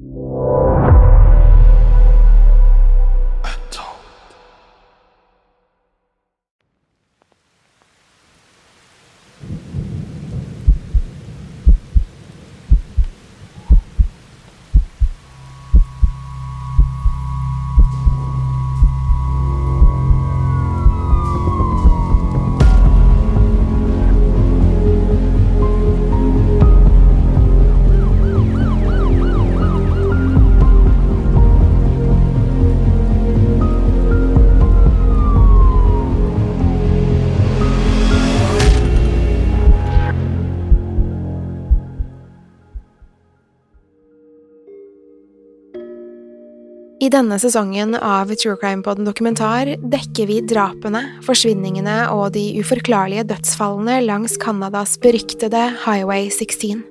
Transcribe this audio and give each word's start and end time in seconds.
you. 0.00 0.69
I 47.00 47.08
denne 47.08 47.38
sesongen 47.40 47.94
av 47.96 48.28
True 48.36 48.58
Crime 48.60 48.84
Podden 48.84 49.06
dokumentar 49.08 49.70
dekker 49.80 50.26
vi 50.28 50.34
drapene, 50.44 51.00
forsvinningene 51.24 51.94
og 52.12 52.34
de 52.34 52.42
uforklarlige 52.60 53.24
dødsfallene 53.30 54.02
langs 54.04 54.34
Canadas 54.42 54.98
beryktede 55.00 55.62
Highway 55.86 56.28
16. 56.28 56.82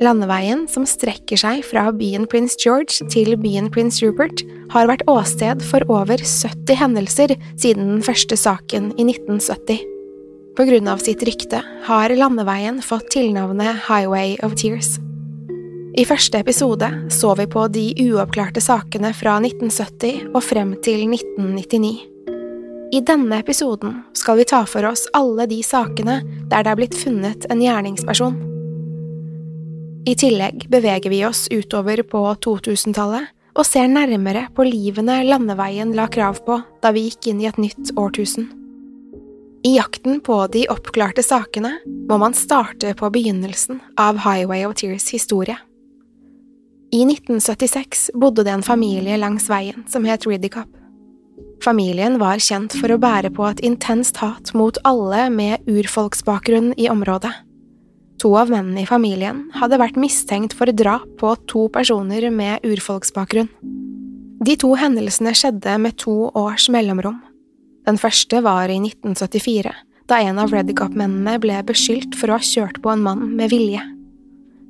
Landeveien, 0.00 0.62
som 0.72 0.86
strekker 0.88 1.36
seg 1.36 1.60
fra 1.66 1.90
byen 1.92 2.24
Prince 2.30 2.56
George 2.62 3.04
til 3.12 3.34
byen 3.36 3.68
Prince 3.74 4.00
Rupert, 4.00 4.40
har 4.72 4.88
vært 4.88 5.04
åsted 5.12 5.60
for 5.66 5.84
over 5.92 6.22
70 6.24 6.78
hendelser 6.80 7.34
siden 7.58 7.98
den 7.98 8.06
første 8.06 8.38
saken 8.38 8.94
i 8.96 9.10
1970. 9.10 9.82
På 10.56 10.64
grunn 10.70 10.88
av 10.88 11.04
sitt 11.04 11.20
rykte 11.28 11.60
har 11.84 12.16
landeveien 12.16 12.80
fått 12.80 13.12
tilnavnet 13.12 13.84
Highway 13.90 14.38
of 14.40 14.56
Tears. 14.56 14.96
I 15.98 16.04
første 16.06 16.38
episode 16.38 16.86
så 17.10 17.32
vi 17.34 17.44
på 17.50 17.64
de 17.74 17.88
uoppklarte 18.04 18.60
sakene 18.62 19.10
fra 19.18 19.32
1970 19.42 20.28
og 20.28 20.44
frem 20.46 20.76
til 20.86 21.00
1999. 21.08 21.90
I 22.94 23.00
denne 23.02 23.40
episoden 23.42 23.96
skal 24.14 24.38
vi 24.38 24.46
ta 24.46 24.60
for 24.70 24.86
oss 24.86 25.08
alle 25.18 25.48
de 25.50 25.58
sakene 25.66 26.20
der 26.22 26.62
det 26.62 26.70
er 26.70 26.78
blitt 26.78 26.94
funnet 26.94 27.48
en 27.50 27.64
gjerningsperson. 27.64 28.38
I 30.06 30.14
tillegg 30.14 30.68
beveger 30.70 31.10
vi 31.10 31.24
oss 31.26 31.48
utover 31.50 32.04
på 32.06 32.22
2000-tallet 32.46 33.34
og 33.58 33.66
ser 33.66 33.90
nærmere 33.90 34.46
på 34.54 34.70
livene 34.70 35.24
landeveien 35.26 35.96
la 35.98 36.06
krav 36.06 36.44
på 36.46 36.60
da 36.78 36.94
vi 36.94 37.08
gikk 37.08 37.32
inn 37.32 37.42
i 37.42 37.50
et 37.50 37.58
nytt 37.58 37.90
årtusen. 37.98 38.46
I 39.66 39.74
jakten 39.80 40.22
på 40.22 40.44
de 40.54 40.68
oppklarte 40.70 41.26
sakene 41.26 41.80
må 42.06 42.22
man 42.22 42.38
starte 42.38 42.94
på 42.94 43.10
begynnelsen 43.10 43.82
av 43.98 44.22
Highway 44.22 44.62
of 44.62 44.78
Tears 44.78 45.10
historie. 45.10 45.58
I 46.90 47.02
1976 47.04 48.10
bodde 48.14 48.44
det 48.46 48.52
en 48.54 48.62
familie 48.64 49.16
langs 49.20 49.48
veien 49.50 49.82
som 49.92 50.06
het 50.08 50.24
Ridicop. 50.26 50.70
Familien 51.60 52.16
var 52.16 52.40
kjent 52.40 52.72
for 52.80 52.94
å 52.94 53.00
bære 53.02 53.28
på 53.36 53.44
et 53.44 53.60
intenst 53.66 54.16
hat 54.22 54.54
mot 54.56 54.78
alle 54.88 55.26
med 55.28 55.66
urfolksbakgrunn 55.68 56.72
i 56.80 56.86
området. 56.88 57.34
To 58.22 58.32
av 58.40 58.48
mennene 58.50 58.86
i 58.86 58.88
familien 58.88 59.44
hadde 59.58 59.78
vært 59.78 59.98
mistenkt 60.00 60.56
for 60.56 60.72
drap 60.72 61.04
på 61.20 61.34
to 61.50 61.66
personer 61.74 62.30
med 62.32 62.64
urfolksbakgrunn. 62.64 63.50
De 64.46 64.56
to 64.56 64.72
hendelsene 64.78 65.34
skjedde 65.36 65.76
med 65.82 65.98
to 66.00 66.30
års 66.32 66.70
mellomrom. 66.72 67.20
Den 67.84 68.00
første 68.00 68.40
var 68.46 68.72
i 68.72 68.80
1974, 68.80 69.76
da 70.08 70.22
en 70.24 70.40
av 70.40 70.56
Redicop-mennene 70.56 71.36
ble 71.42 71.60
beskyldt 71.68 72.16
for 72.16 72.30
å 72.32 72.40
ha 72.40 72.48
kjørt 72.54 72.80
på 72.80 72.94
en 72.94 73.04
mann 73.04 73.28
med 73.36 73.52
vilje. 73.52 73.84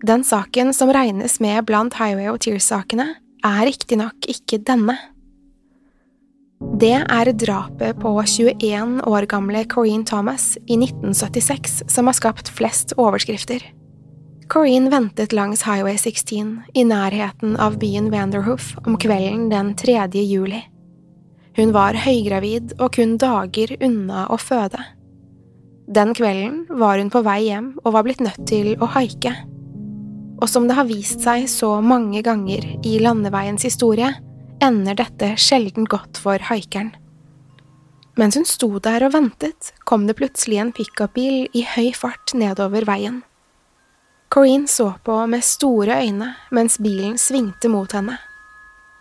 Den 0.02 0.22
saken 0.24 0.74
som 0.74 0.92
regnes 0.92 1.40
med 1.40 1.64
blant 1.66 1.94
Highway 1.98 2.28
of 2.30 2.38
Tears-sakene, 2.38 3.16
er 3.42 3.64
riktignok 3.66 4.28
ikke 4.30 4.60
denne. 4.62 4.94
Det 6.78 6.94
er 7.00 7.30
drapet 7.38 7.98
på 7.98 8.12
21 8.22 9.00
år 9.06 9.26
gamle 9.30 9.64
Corrine 9.70 10.06
Thomas 10.06 10.56
i 10.66 10.78
1976 10.78 11.82
som 11.90 12.06
har 12.06 12.18
skapt 12.18 12.50
flest 12.54 12.94
overskrifter. 12.98 13.62
Corrine 14.48 14.90
ventet 14.90 15.34
langs 15.34 15.66
Highway 15.66 15.98
16 15.98 16.54
i 16.74 16.86
nærheten 16.86 17.58
av 17.58 17.78
byen 17.82 18.10
Vanderhoof 18.14 18.76
om 18.86 18.98
kvelden 18.98 19.48
den 19.50 19.74
3. 19.78 20.06
juli. 20.22 20.62
Hun 21.58 21.74
var 21.74 21.98
høygravid 21.98 22.78
og 22.78 22.94
kun 22.94 23.18
dager 23.18 23.74
unna 23.82 24.28
å 24.30 24.38
føde. 24.38 24.78
Den 25.90 26.14
kvelden 26.14 26.66
var 26.70 27.02
hun 27.02 27.10
på 27.10 27.22
vei 27.26 27.40
hjem 27.48 27.72
og 27.82 27.94
var 27.98 28.06
blitt 28.06 28.22
nødt 28.22 28.44
til 28.46 28.76
å 28.78 28.90
haike 28.94 29.34
og 30.38 30.48
som 30.50 30.68
det 30.68 30.76
har 30.78 30.86
vist 30.88 31.22
seg 31.24 31.48
så 31.50 31.78
mange 31.82 32.22
ganger 32.22 32.64
i 32.86 32.98
landeveiens 33.02 33.66
historie, 33.66 34.10
ender 34.62 34.98
dette 34.98 35.34
sjelden 35.38 35.86
godt 35.90 36.18
for 36.22 36.42
haikeren. 36.50 36.92
Mens 38.18 38.34
hun 38.34 38.46
sto 38.48 38.70
der 38.82 39.04
og 39.06 39.12
ventet, 39.14 39.72
kom 39.86 40.08
det 40.08 40.16
plutselig 40.18 40.58
en 40.58 40.72
pickupbil 40.74 41.46
i 41.54 41.62
høy 41.76 41.92
fart 41.94 42.34
nedover 42.34 42.86
veien. 42.88 43.20
Corrine 44.28 44.68
så 44.68 44.90
på 45.06 45.14
med 45.30 45.46
store 45.46 46.00
øyne 46.02 46.32
mens 46.52 46.80
bilen 46.82 47.14
svingte 47.18 47.70
mot 47.72 47.92
henne. 47.94 48.18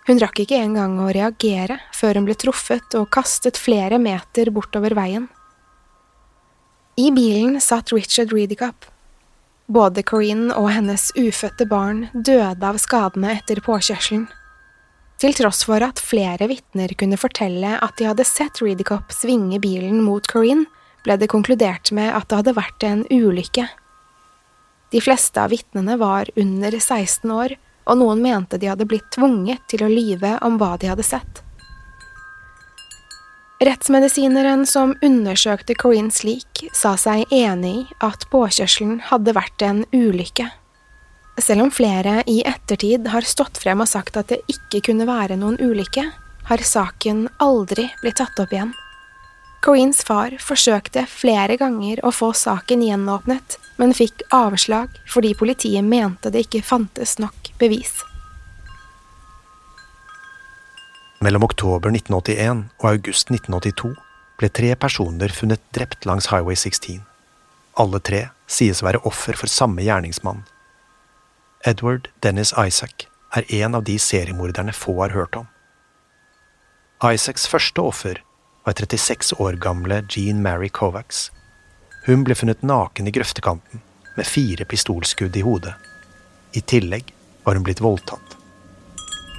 Hun 0.07 0.21
rakk 0.21 0.39
ikke 0.43 0.59
engang 0.61 1.01
å 1.03 1.09
reagere 1.11 1.81
før 1.97 2.19
hun 2.19 2.27
ble 2.29 2.37
truffet 2.39 2.95
og 2.95 3.09
kastet 3.11 3.59
flere 3.59 3.99
meter 3.99 4.53
bortover 4.55 4.95
veien. 4.95 5.25
I 6.97 7.09
bilen 7.13 7.59
satt 7.61 7.91
Richard 7.93 8.31
Reedicop, 8.33 8.87
både 9.67 10.03
Corinne 10.07 10.55
og 10.55 10.69
hennes 10.71 11.09
ufødte 11.17 11.67
barn 11.69 12.07
døde 12.13 12.63
av 12.63 12.79
skadene 12.81 13.35
etter 13.35 13.61
påkjørselen. 13.63 14.27
Til 15.17 15.33
tross 15.33 15.63
for 15.65 15.81
at 15.81 16.01
flere 16.01 16.45
vitner 16.49 16.93
kunne 16.97 17.17
fortelle 17.17 17.73
at 17.81 17.95
de 17.97 18.05
hadde 18.05 18.25
sett 18.27 18.61
Reedicop 18.61 19.13
svinge 19.13 19.57
bilen 19.59 20.03
mot 20.05 20.27
Corinne, 20.29 20.67
ble 21.05 21.17
det 21.17 21.29
konkludert 21.31 21.91
med 21.95 22.11
at 22.13 22.27
det 22.29 22.41
hadde 22.41 22.57
vært 22.57 22.85
en 22.85 23.03
ulykke. 23.09 23.65
De 24.93 25.01
fleste 25.03 25.41
av 25.41 25.51
vitnene 25.51 25.97
var 25.99 26.29
under 26.35 26.77
16 26.77 27.31
år, 27.33 27.57
og 27.87 27.99
noen 27.99 28.21
mente 28.23 28.59
de 28.59 28.69
hadde 28.69 28.87
blitt 28.87 29.09
tvunget 29.15 29.63
til 29.71 29.83
å 29.83 29.91
lyve 29.91 30.37
om 30.45 30.59
hva 30.59 30.75
de 30.79 30.91
hadde 30.91 31.05
sett. 31.07 31.46
Rettsmedisineren 33.57 34.65
som 34.69 34.91
undersøkte 35.01 35.73
Corinnes 35.73 36.21
lik, 36.23 36.67
sa 36.77 36.91
seg 36.93 37.25
enig 37.33 37.73
i 37.73 37.85
at 38.05 38.27
påkjørselen 38.29 38.99
hadde 39.09 39.33
vært 39.33 39.63
en 39.65 39.79
ulykke. 39.89 40.45
Selv 41.41 41.65
om 41.65 41.71
flere 41.73 42.19
i 42.29 42.43
ettertid 42.45 43.09
har 43.09 43.25
stått 43.25 43.57
frem 43.61 43.81
og 43.81 43.89
sagt 43.89 44.17
at 44.21 44.29
det 44.29 44.43
ikke 44.53 44.83
kunne 44.91 45.07
være 45.09 45.39
noen 45.41 45.57
ulykke, 45.57 46.05
har 46.47 46.63
saken 46.69 47.25
aldri 47.41 47.87
blitt 48.03 48.19
tatt 48.21 48.37
opp 48.43 48.53
igjen. 48.53 48.75
Corinnes 49.65 50.03
far 50.05 50.35
forsøkte 50.37 51.07
flere 51.09 51.57
ganger 51.57 52.03
å 52.05 52.13
få 52.13 52.29
saken 52.37 52.85
gjenåpnet, 52.85 53.57
men 53.81 53.97
fikk 53.97 54.21
avslag 54.37 54.93
fordi 55.09 55.33
politiet 55.37 55.85
mente 55.85 56.29
det 56.29 56.45
ikke 56.45 56.61
fantes 56.61 57.17
nok 57.17 57.49
bevis. 57.57 58.03
Mellom 61.17 61.47
oktober 61.47 61.89
1981 61.89 62.67
og 62.77 62.91
august 62.91 63.31
1982 63.33 63.95
ble 64.37 64.49
tre 64.53 64.67
personer 64.77 65.33
funnet 65.33 65.63
drept 65.73 66.05
langs 66.05 66.29
Highway 66.29 66.53
16. 66.53 66.99
Alle 67.81 68.01
tre 68.05 68.19
sies 68.45 68.83
å 68.83 68.85
være 68.85 69.01
offer 69.09 69.39
for 69.39 69.49
samme 69.49 69.81
gjerningsmann. 69.81 70.43
Edward 71.65 72.11
Dennis 72.21 72.53
Isaac 72.53 73.07
er 73.33 73.49
en 73.63 73.79
av 73.79 73.87
de 73.89 73.97
seriemorderne 73.97 74.77
få 74.77 74.99
har 75.01 75.17
hørt 75.17 75.41
om. 75.41 75.49
Isaacs 77.01 77.49
første 77.49 77.81
offer 77.81 78.21
var 78.67 78.77
36 78.77 79.33
år 79.41 79.57
gamle 79.57 80.03
Jean 80.13 80.45
Mary 80.45 80.69
Kovacs. 80.69 81.31
Hun 82.05 82.29
ble 82.29 82.37
funnet 82.37 82.61
naken 82.61 83.09
i 83.09 83.17
grøftekanten 83.17 83.81
med 84.13 84.29
fire 84.29 84.69
pistolskudd 84.69 85.33
i 85.33 85.45
hodet. 85.49 85.73
I 86.53 86.61
tillegg 86.61 87.09
var 87.41 87.57
hun 87.57 87.65
blitt 87.65 87.81
voldtatt. 87.81 88.36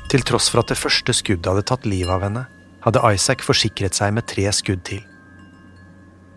Til 0.09 0.25
tross 0.25 0.49
for 0.49 0.63
at 0.63 0.71
det 0.73 0.81
første 0.81 1.13
skuddet 1.13 1.51
hadde 1.51 1.67
tatt 1.69 1.85
livet 1.89 2.13
av 2.15 2.25
henne, 2.25 2.47
hadde 2.85 3.03
Isaac 3.13 3.43
forsikret 3.45 3.97
seg 3.99 4.15
med 4.17 4.25
tre 4.31 4.47
skudd 4.57 4.81
til. 4.89 5.03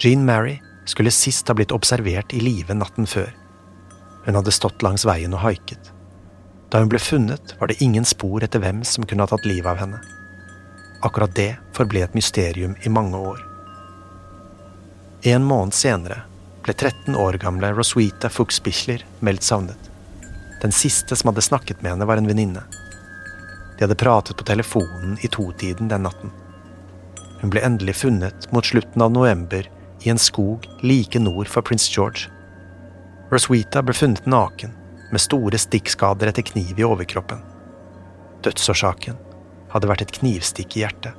Jean 0.01 0.25
Mary 0.27 0.57
skulle 0.89 1.13
sist 1.13 1.47
ha 1.47 1.55
blitt 1.55 1.71
observert 1.71 2.33
i 2.35 2.41
live 2.43 2.75
natten 2.75 3.07
før. 3.07 3.29
Hun 4.25 4.37
hadde 4.37 4.53
stått 4.53 4.83
langs 4.83 5.05
veien 5.07 5.33
og 5.37 5.43
haiket. 5.45 5.91
Da 6.71 6.81
hun 6.81 6.91
ble 6.91 6.99
funnet, 6.99 7.55
var 7.59 7.71
det 7.71 7.79
ingen 7.83 8.07
spor 8.07 8.43
etter 8.43 8.63
hvem 8.63 8.83
som 8.87 9.05
kunne 9.07 9.23
ha 9.23 9.31
tatt 9.31 9.47
livet 9.47 9.71
av 9.71 9.79
henne. 9.79 10.01
Akkurat 11.05 11.33
det 11.37 11.53
forble 11.75 12.03
et 12.03 12.17
mysterium 12.17 12.75
i 12.83 12.91
mange 12.91 13.17
år. 13.17 13.39
En 15.31 15.45
måned 15.45 15.75
senere 15.77 16.23
ble 16.65 16.75
13 16.75 17.15
år 17.17 17.39
gamle 17.41 17.71
Roswitha 17.77 18.29
Fuchsbichler 18.29 19.05
meldt 19.21 19.45
savnet. 19.45 19.89
Den 20.61 20.73
siste 20.75 21.15
som 21.17 21.31
hadde 21.31 21.45
snakket 21.45 21.81
med 21.81 21.95
henne, 21.95 22.07
var 22.09 22.21
en 22.21 22.29
venninne. 22.29 22.63
De 23.81 23.85
hadde 23.85 23.95
pratet 23.95 24.37
på 24.37 24.43
telefonen 24.43 25.17
i 25.21 25.27
totiden 25.27 25.87
den 25.87 26.03
natten. 26.05 26.29
Hun 27.41 27.49
ble 27.49 27.63
endelig 27.65 27.95
funnet 28.03 28.45
mot 28.53 28.65
slutten 28.65 29.01
av 29.01 29.09
november 29.11 29.65
i 30.05 30.11
en 30.13 30.21
skog 30.21 30.67
like 30.85 31.17
nord 31.19 31.49
for 31.49 31.65
Prince 31.65 31.89
George. 31.89 32.29
Roswitha 33.33 33.81
ble 33.81 33.97
funnet 33.97 34.29
naken, 34.29 34.75
med 35.09 35.25
store 35.25 35.57
stikkskader 35.57 36.29
etter 36.29 36.45
kniv 36.45 36.77
i 36.77 36.85
overkroppen. 36.85 37.41
Dødsårsaken 38.45 39.17
hadde 39.73 39.89
vært 39.89 40.05
et 40.05 40.13
knivstikk 40.19 40.77
i 40.77 40.85
hjertet. 40.85 41.17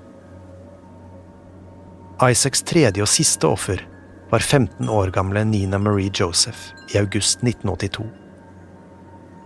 Isaacs 2.22 2.62
tredje 2.62 3.02
og 3.02 3.10
siste 3.10 3.50
offer 3.50 3.82
var 4.30 4.38
15 4.38 4.86
år 4.86 5.10
gamle 5.10 5.42
Nina 5.50 5.82
Marie 5.82 6.14
Joseph 6.14 6.70
i 6.94 7.02
august 7.02 7.42
1982. 7.42 8.21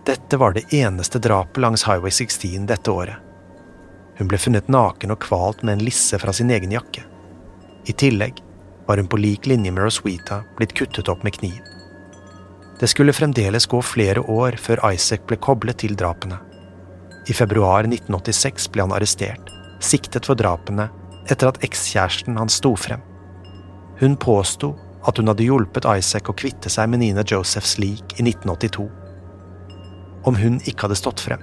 Dette 0.07 0.37
var 0.37 0.53
det 0.53 0.75
eneste 0.75 1.19
drapet 1.19 1.57
langs 1.57 1.83
Highway 1.85 2.11
16 2.11 2.67
dette 2.67 2.91
året. 2.91 3.17
Hun 4.19 4.29
ble 4.31 4.39
funnet 4.39 4.69
naken 4.71 5.11
og 5.11 5.19
kvalt 5.25 5.65
med 5.67 5.77
en 5.77 5.83
lisse 5.83 6.19
fra 6.23 6.31
sin 6.33 6.51
egen 6.55 6.71
jakke. 6.71 7.03
I 7.91 7.93
tillegg 7.93 8.39
var 8.87 9.01
hun 9.03 9.09
på 9.11 9.19
lik 9.19 9.49
linje 9.51 9.73
med 9.75 9.83
Roswitha 9.83 10.45
blitt 10.61 10.77
kuttet 10.79 11.11
opp 11.11 11.25
med 11.27 11.35
kniv. 11.35 11.59
Det 12.79 12.87
skulle 12.87 13.17
fremdeles 13.17 13.67
gå 13.67 13.81
flere 13.83 14.23
år 14.23 14.55
før 14.63 14.85
Isaac 14.93 15.25
ble 15.27 15.41
koblet 15.43 15.81
til 15.83 15.97
drapene. 15.99 16.39
I 17.27 17.35
februar 17.35 17.89
1986 17.89 18.69
ble 18.71 18.85
han 18.87 18.95
arrestert, 18.95 19.51
siktet 19.83 20.29
for 20.31 20.39
drapene 20.39 20.87
etter 21.27 21.51
at 21.51 21.59
ekskjæresten 21.67 22.39
hans 22.39 22.61
sto 22.63 22.77
frem. 22.79 23.03
Hun 23.99 24.15
påsto 24.23 24.71
at 25.03 25.19
hun 25.19 25.33
hadde 25.33 25.49
hjulpet 25.49 25.91
Isaac 25.97 26.31
å 26.31 26.37
kvitte 26.39 26.71
seg 26.71 26.95
med 26.95 27.03
Nina 27.03 27.27
Josephs 27.27 27.75
lik 27.83 28.21
i 28.21 28.29
1982. 28.29 28.87
Om 30.27 30.39
hun 30.41 30.61
ikke 30.65 30.87
hadde 30.87 30.99
stått 30.99 31.23
frem, 31.23 31.43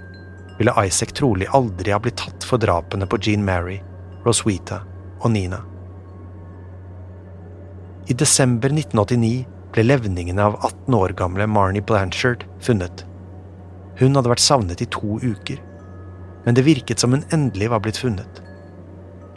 ville 0.59 0.75
Isaac 0.85 1.15
trolig 1.17 1.47
aldri 1.55 1.93
ha 1.95 1.99
blitt 2.03 2.19
tatt 2.21 2.45
for 2.47 2.61
drapene 2.61 3.07
på 3.09 3.19
Jean 3.23 3.45
Mary, 3.45 3.79
Roswitha 4.25 4.83
og 5.23 5.31
Nina. 5.31 5.63
I 8.11 8.15
desember 8.19 8.69
1989 8.69 9.45
ble 9.73 9.85
levningene 9.87 10.43
av 10.43 10.59
18 10.59 10.97
år 10.99 11.15
gamle 11.17 11.47
Marnie 11.47 11.81
Blanchard 11.81 12.43
funnet. 12.61 13.05
Hun 13.99 14.17
hadde 14.17 14.33
vært 14.33 14.43
savnet 14.43 14.83
i 14.83 14.89
to 14.91 15.17
uker 15.23 15.61
men 16.43 16.55
det 16.55 16.61
virket 16.61 16.99
som 16.99 17.11
hun 17.11 17.23
endelig 17.31 17.69
var 17.69 17.79
blitt 17.79 17.97
funnet. 17.97 18.41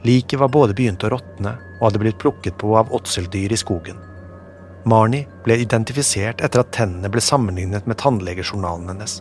Liket 0.03 0.41
var 0.41 0.49
både 0.49 0.75
begynt 0.75 1.05
å 1.05 1.11
råtne 1.11 1.57
og 1.79 1.89
hadde 1.89 2.03
blitt 2.03 2.19
plukket 2.23 2.59
på 2.59 2.77
av 2.79 2.93
åtseldyr 2.95 3.53
i 3.53 3.59
skogen. 3.61 3.99
Marnie 4.87 5.27
ble 5.45 5.59
identifisert 5.63 6.43
etter 6.45 6.63
at 6.63 6.75
tennene 6.75 7.11
ble 7.11 7.23
sammenlignet 7.23 7.89
med 7.91 7.99
tannlegejournalen 8.03 8.93
hennes. 8.93 9.19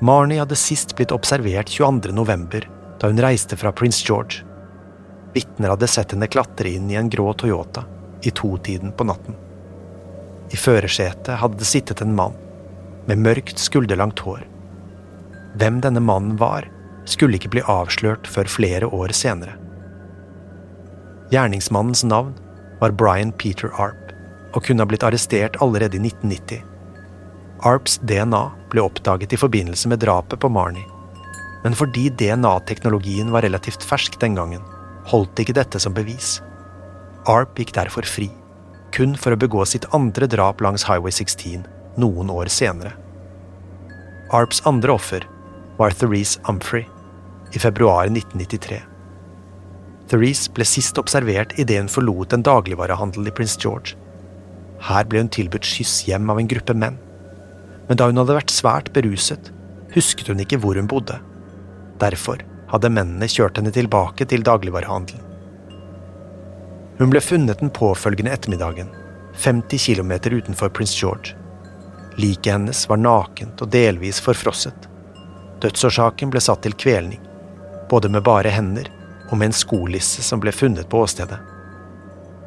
Marnie 0.00 0.38
hadde 0.40 0.56
sist 0.56 0.96
blitt 0.96 1.12
observert 1.12 1.68
22. 1.68 2.12
november, 2.12 2.64
da 3.00 3.08
hun 3.08 3.20
reiste 3.20 3.56
fra 3.56 3.72
Prince 3.72 4.04
George. 4.06 4.44
Vitner 5.34 5.74
hadde 5.74 5.88
sett 5.88 6.14
henne 6.14 6.26
klatre 6.26 6.72
inn 6.72 6.88
i 6.90 6.96
en 6.96 7.10
grå 7.12 7.32
Toyota 7.36 7.84
i 8.24 8.30
totiden 8.30 8.94
på 8.96 9.04
natten. 9.04 9.36
I 10.50 10.56
førersetet 10.56 11.36
hadde 11.42 11.60
det 11.60 11.68
sittet 11.68 12.00
en 12.00 12.16
mann 12.16 12.36
med 13.06 13.20
mørkt, 13.20 13.58
skulderlangt 13.60 14.24
hår. 14.24 14.42
Hvem 15.60 15.80
denne 15.84 16.00
mannen 16.00 16.36
var, 16.40 16.68
skulle 17.04 17.36
ikke 17.36 17.52
bli 17.52 17.62
avslørt 17.68 18.28
før 18.28 18.48
flere 18.48 18.88
år 18.88 19.12
senere. 19.16 19.56
Gjerningsmannens 21.30 22.04
navn 22.08 22.32
var 22.80 22.96
Brian 22.96 23.32
Peter 23.32 23.70
Arp, 23.76 24.14
og 24.54 24.64
kunne 24.64 24.82
ha 24.82 24.88
blitt 24.88 25.04
arrestert 25.06 25.60
allerede 25.62 26.00
i 26.00 26.02
1990. 26.08 26.64
Arps 27.62 27.98
DNA 28.08 28.40
ble 28.72 28.80
oppdaget 28.80 29.34
i 29.36 29.38
forbindelse 29.40 29.88
med 29.88 30.00
drapet 30.00 30.40
på 30.40 30.48
Marnie. 30.48 30.86
Men 31.60 31.74
fordi 31.76 32.08
DNA-teknologien 32.08 33.28
var 33.34 33.44
relativt 33.44 33.84
fersk 33.84 34.16
den 34.20 34.38
gangen, 34.38 34.62
holdt 35.10 35.42
ikke 35.42 35.56
dette 35.58 35.80
som 35.82 35.92
bevis. 35.92 36.38
Arp 37.28 37.58
gikk 37.60 37.74
derfor 37.76 38.08
fri, 38.08 38.30
kun 38.96 39.12
for 39.12 39.36
å 39.36 39.40
begå 39.40 39.66
sitt 39.68 39.84
andre 39.96 40.28
drap 40.30 40.64
langs 40.64 40.86
Highway 40.88 41.12
16 41.12 41.66
noen 42.00 42.32
år 42.32 42.48
senere. 42.48 42.94
Arps 44.32 44.62
andre 44.64 44.96
offer 44.96 45.26
var 45.76 45.92
Therese 45.92 46.40
Humphrey 46.48 46.86
i 47.52 47.60
februar 47.60 48.08
1993. 48.08 48.80
Therese 50.08 50.48
ble 50.56 50.64
sist 50.64 50.96
observert 50.98 51.52
idet 51.60 51.76
hun 51.82 51.92
forlot 51.92 52.32
en 52.32 52.46
dagligvarehandel 52.46 53.28
i 53.28 53.36
Prince 53.36 53.60
George. 53.60 54.00
Her 54.88 55.04
ble 55.04 55.26
hun 55.26 55.32
tilbudt 55.34 55.68
skyss 55.68 56.00
hjem 56.08 56.32
av 56.32 56.40
en 56.40 56.48
gruppe 56.48 56.72
menn. 56.72 56.96
Men 57.90 57.98
da 57.98 58.06
hun 58.06 58.20
hadde 58.20 58.36
vært 58.36 58.52
svært 58.54 58.92
beruset, 58.94 59.48
husket 59.96 60.28
hun 60.30 60.38
ikke 60.44 60.60
hvor 60.62 60.78
hun 60.78 60.86
bodde. 60.86 61.16
Derfor 61.98 62.38
hadde 62.70 62.92
mennene 62.94 63.26
kjørt 63.26 63.58
henne 63.58 63.72
tilbake 63.74 64.28
til 64.30 64.44
dagligvarehandelen. 64.46 65.24
Hun 67.00 67.10
ble 67.10 67.22
funnet 67.24 67.58
den 67.58 67.72
påfølgende 67.74 68.30
ettermiddagen, 68.36 68.92
50 69.42 69.82
km 69.88 70.12
utenfor 70.36 70.70
Prince 70.70 70.94
George. 71.00 71.34
Liket 72.20 72.52
hennes 72.52 72.84
var 72.86 73.00
nakent 73.00 73.58
og 73.64 73.72
delvis 73.74 74.20
forfrosset. 74.22 74.86
Dødsårsaken 75.64 76.30
ble 76.30 76.42
satt 76.44 76.62
til 76.62 76.76
kvelning, 76.78 77.18
både 77.90 78.12
med 78.12 78.22
bare 78.22 78.52
hender 78.54 78.86
og 79.32 79.38
med 79.40 79.50
en 79.50 79.56
skolisse 79.56 80.22
som 80.22 80.38
ble 80.38 80.54
funnet 80.54 80.86
på 80.92 81.02
åstedet. 81.02 81.40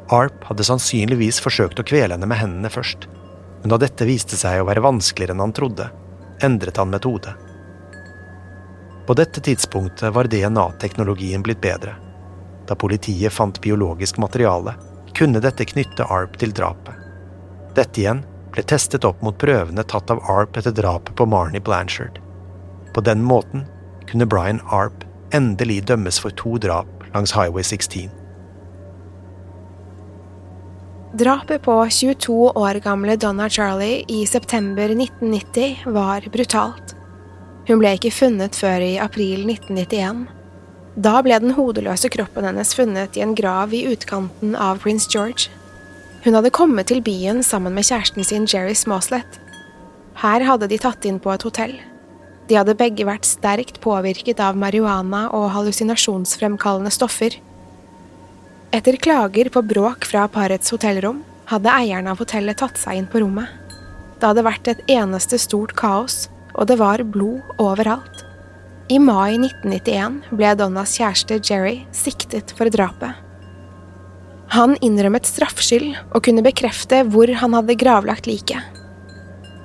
Arp 0.08 0.48
hadde 0.48 0.64
sannsynligvis 0.70 1.42
forsøkt 1.44 1.80
å 1.80 1.86
kvele 1.86 2.16
henne 2.16 2.28
med 2.30 2.40
hendene 2.40 2.72
først, 2.72 3.08
men 3.64 3.72
da 3.72 3.78
dette 3.80 4.04
viste 4.04 4.36
seg 4.36 4.60
å 4.60 4.66
være 4.68 4.82
vanskeligere 4.84 5.32
enn 5.32 5.40
han 5.40 5.52
trodde, 5.56 5.86
endret 6.44 6.76
han 6.76 6.90
metode. 6.92 7.30
På 9.08 9.14
dette 9.16 9.40
tidspunktet 9.40 10.12
var 10.12 10.28
DNA-teknologien 10.28 11.40
blitt 11.42 11.62
bedre. 11.64 11.94
Da 12.68 12.76
politiet 12.76 13.32
fant 13.32 13.60
biologisk 13.64 14.20
materiale, 14.20 14.74
kunne 15.16 15.40
dette 15.40 15.64
knytte 15.64 16.04
Arp 16.12 16.36
til 16.36 16.52
drapet. 16.52 16.92
Dette 17.72 18.02
igjen 18.02 18.20
ble 18.52 18.66
testet 18.68 19.06
opp 19.08 19.24
mot 19.24 19.38
prøvene 19.40 19.86
tatt 19.88 20.12
av 20.12 20.20
Arp 20.28 20.60
etter 20.60 20.76
drapet 20.76 21.16
på 21.16 21.24
Marnie 21.24 21.64
Blanchard. 21.64 22.20
På 22.92 23.00
den 23.00 23.24
måten 23.24 23.64
kunne 24.10 24.28
Brian 24.28 24.60
Arp 24.68 25.08
endelig 25.32 25.86
dømmes 25.88 26.20
for 26.20 26.36
to 26.36 26.58
drap 26.60 27.08
langs 27.14 27.32
Highway 27.32 27.64
16. 27.64 28.12
Drapet 31.14 31.62
på 31.62 31.74
22 31.90 32.50
år 32.50 32.74
gamle 32.74 33.14
Donna 33.16 33.48
Charlie 33.48 34.04
i 34.08 34.26
september 34.26 34.82
1990 34.82 35.76
var 35.86 36.24
brutalt. 36.32 36.96
Hun 37.68 37.78
ble 37.78 37.92
ikke 37.94 38.10
funnet 38.10 38.58
før 38.58 38.82
i 38.82 38.96
april 38.98 39.44
1991. 39.46 40.24
Da 41.06 41.12
ble 41.22 41.38
den 41.38 41.54
hodeløse 41.54 42.10
kroppen 42.10 42.48
hennes 42.48 42.74
funnet 42.74 43.14
i 43.14 43.22
en 43.22 43.36
grav 43.38 43.70
i 43.70 43.84
utkanten 43.92 44.56
av 44.58 44.82
Prince 44.82 45.06
George. 45.06 45.54
Hun 46.26 46.34
hadde 46.34 46.50
kommet 46.50 46.90
til 46.90 47.04
byen 47.06 47.46
sammen 47.46 47.78
med 47.78 47.86
kjæresten 47.86 48.26
sin 48.26 48.50
Jerry 48.50 48.74
Smoslett. 48.74 49.38
Her 50.18 50.42
hadde 50.50 50.66
de 50.66 50.82
tatt 50.82 51.06
inn 51.06 51.22
på 51.22 51.30
et 51.30 51.46
hotell. 51.46 51.78
De 52.50 52.58
hadde 52.58 52.74
begge 52.74 53.06
vært 53.06 53.30
sterkt 53.30 53.78
påvirket 53.86 54.42
av 54.42 54.58
marihuana 54.58 55.28
og 55.30 55.52
hallusinasjonsfremkallende 55.54 56.90
stoffer. 56.90 57.38
Etter 58.74 58.96
klager 58.96 59.48
på 59.48 59.62
bråk 59.62 60.04
fra 60.04 60.24
parets 60.28 60.72
hotellrom 60.74 61.20
hadde 61.46 61.70
eieren 61.70 62.08
av 62.10 62.18
hotellet 62.18 62.58
tatt 62.58 62.80
seg 62.80 62.98
inn 62.98 63.06
på 63.06 63.20
rommet. 63.22 63.46
Det 64.18 64.26
hadde 64.26 64.42
vært 64.42 64.70
et 64.72 64.80
eneste 64.90 65.38
stort 65.38 65.76
kaos, 65.78 66.24
og 66.58 66.66
det 66.66 66.80
var 66.80 67.04
blod 67.06 67.60
overalt. 67.62 68.24
I 68.90 68.98
mai 68.98 69.36
1991 69.36 70.18
ble 70.34 70.50
Donnas 70.58 70.96
kjæreste 70.98 71.38
Jerry 71.38 71.84
siktet 71.94 72.50
for 72.58 72.66
drapet. 72.74 73.14
Han 74.58 74.74
innrømmet 74.82 75.30
straffskyld 75.30 75.94
og 76.10 76.24
kunne 76.26 76.42
bekrefte 76.42 77.04
hvor 77.14 77.30
han 77.30 77.54
hadde 77.54 77.78
gravlagt 77.78 78.26
liket. 78.26 78.58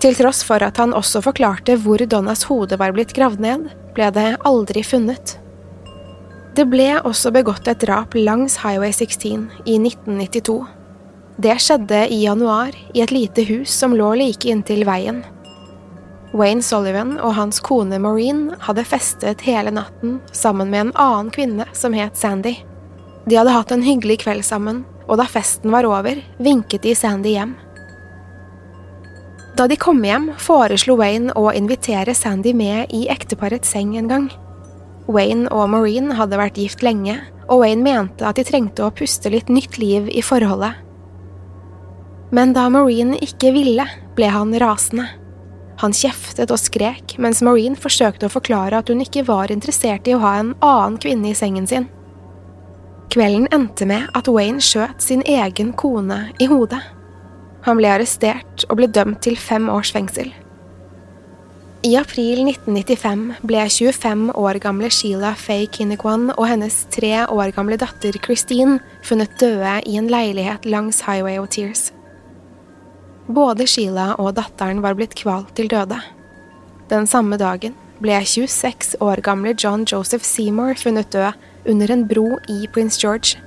Til 0.05 0.21
tross 0.21 0.45
for 0.45 0.61
at 0.61 0.77
han 0.77 0.93
også 0.93 1.25
forklarte 1.25 1.81
hvor 1.81 2.05
Donnas 2.05 2.45
hode 2.45 2.77
var 2.77 2.93
blitt 2.93 3.17
gravd 3.17 3.41
ned, 3.41 3.69
ble 3.97 4.13
det 4.13 4.35
aldri 4.45 4.85
funnet. 4.85 5.39
Det 6.55 6.65
ble 6.65 6.87
også 7.05 7.31
begått 7.33 7.67
et 7.69 7.81
drap 7.83 8.15
langs 8.17 8.57
Highway 8.63 8.91
16 8.91 9.49
i 9.65 9.77
1992. 9.77 10.65
Det 11.39 11.55
skjedde 11.61 11.99
i 12.11 12.23
januar 12.25 12.73
i 12.93 13.03
et 13.03 13.13
lite 13.15 13.45
hus 13.47 13.71
som 13.71 13.93
lå 13.95 14.09
like 14.19 14.49
inntil 14.49 14.83
veien. 14.87 15.21
Wayne 16.33 16.61
Sullivan 16.61 17.15
og 17.17 17.33
hans 17.37 17.61
kone 17.63 17.97
Maureen 18.01 18.49
hadde 18.61 18.85
festet 18.85 19.45
hele 19.47 19.71
natten 19.73 20.19
sammen 20.35 20.69
med 20.69 20.87
en 20.87 20.91
annen 20.99 21.31
kvinne 21.33 21.65
som 21.73 21.95
het 21.97 22.17
Sandy. 22.17 22.57
De 23.25 23.37
hadde 23.37 23.53
hatt 23.53 23.71
en 23.71 23.85
hyggelig 23.85 24.19
kveld 24.25 24.45
sammen, 24.45 24.83
og 25.07 25.17
da 25.21 25.25
festen 25.29 25.71
var 25.73 25.87
over, 25.89 26.21
vinket 26.37 26.85
de 26.85 26.93
Sandy 26.97 27.33
hjem. 27.37 27.55
Da 29.57 29.65
de 29.67 29.75
kom 29.79 30.03
hjem, 30.05 30.29
foreslo 30.39 30.95
Wayne 30.99 31.33
å 31.35 31.49
invitere 31.55 32.13
Sandy 32.15 32.53
med 32.55 32.93
i 32.95 33.07
ekteparets 33.11 33.73
seng 33.73 33.95
en 33.99 34.11
gang. 34.11 34.29
Wayne 35.09 35.49
og 35.49 35.71
Maureen 35.73 36.11
hadde 36.17 36.37
vært 36.37 36.59
gift 36.61 36.83
lenge, 36.85 37.17
og 37.49 37.63
Wayne 37.63 37.81
mente 37.81 38.27
at 38.27 38.37
de 38.37 38.45
trengte 38.45 38.85
å 38.85 38.93
puste 38.93 39.31
litt 39.33 39.49
nytt 39.49 39.79
liv 39.81 40.09
i 40.13 40.21
forholdet. 40.21 40.77
Men 42.29 42.53
da 42.53 42.67
Maureen 42.69 43.15
ikke 43.17 43.49
ville, 43.55 43.87
ble 44.13 44.29
han 44.29 44.53
rasende. 44.61 45.07
Han 45.79 45.95
kjeftet 45.95 46.51
og 46.51 46.59
skrek, 46.61 47.15
mens 47.17 47.41
Maureen 47.41 47.77
forsøkte 47.79 48.27
å 48.27 48.33
forklare 48.33 48.81
at 48.81 48.91
hun 48.91 49.01
ikke 49.01 49.23
var 49.25 49.49
interessert 49.53 50.07
i 50.07 50.13
å 50.13 50.21
ha 50.21 50.35
en 50.41 50.51
annen 50.59 50.99
kvinne 51.01 51.31
i 51.31 51.37
sengen 51.37 51.65
sin. 51.69 51.87
Kvelden 53.09 53.47
endte 53.55 53.87
med 53.89 54.11
at 54.13 54.29
Wayne 54.29 54.61
skjøt 54.61 55.01
sin 55.01 55.23
egen 55.25 55.71
kone 55.73 56.27
i 56.37 56.49
hodet. 56.51 56.81
Han 57.65 57.79
ble 57.79 57.89
arrestert 57.95 58.67
og 58.69 58.77
ble 58.77 58.91
dømt 58.93 59.23
til 59.25 59.39
fem 59.39 59.65
års 59.73 59.89
fengsel. 59.95 60.29
I 61.79 61.93
april 61.95 62.41
1995 62.43 63.37
ble 63.47 63.61
25 63.71 64.33
år 64.35 64.57
gamle 64.59 64.89
Sheila 64.91 65.29
Faye 65.39 65.69
Kinnequan 65.71 66.25
og 66.33 66.49
hennes 66.49 66.75
tre 66.91 67.13
år 67.31 67.53
gamle 67.55 67.77
datter 67.79 68.17
Christine 68.19 68.81
funnet 69.07 69.37
døde 69.39 69.77
i 69.87 69.95
en 69.95 70.09
leilighet 70.11 70.67
langs 70.67 70.99
Highway 71.07 71.37
of 71.39 71.47
Tears. 71.55 71.93
Både 73.31 73.63
Sheila 73.63 74.09
og 74.19 74.33
datteren 74.41 74.83
var 74.83 74.99
blitt 74.99 75.15
kvalt 75.21 75.55
til 75.55 75.71
døde. 75.71 76.01
Den 76.91 77.07
samme 77.07 77.39
dagen 77.39 77.79
ble 78.03 78.19
26 78.27 78.99
år 78.99 79.23
gamle 79.23 79.55
John 79.55 79.87
Joseph 79.87 80.27
Seymour 80.27 80.75
funnet 80.83 81.13
død 81.15 81.31
under 81.63 81.95
en 81.95 82.07
bro 82.11 82.27
i 82.51 82.67
Prince 82.73 82.99
George. 82.99 83.39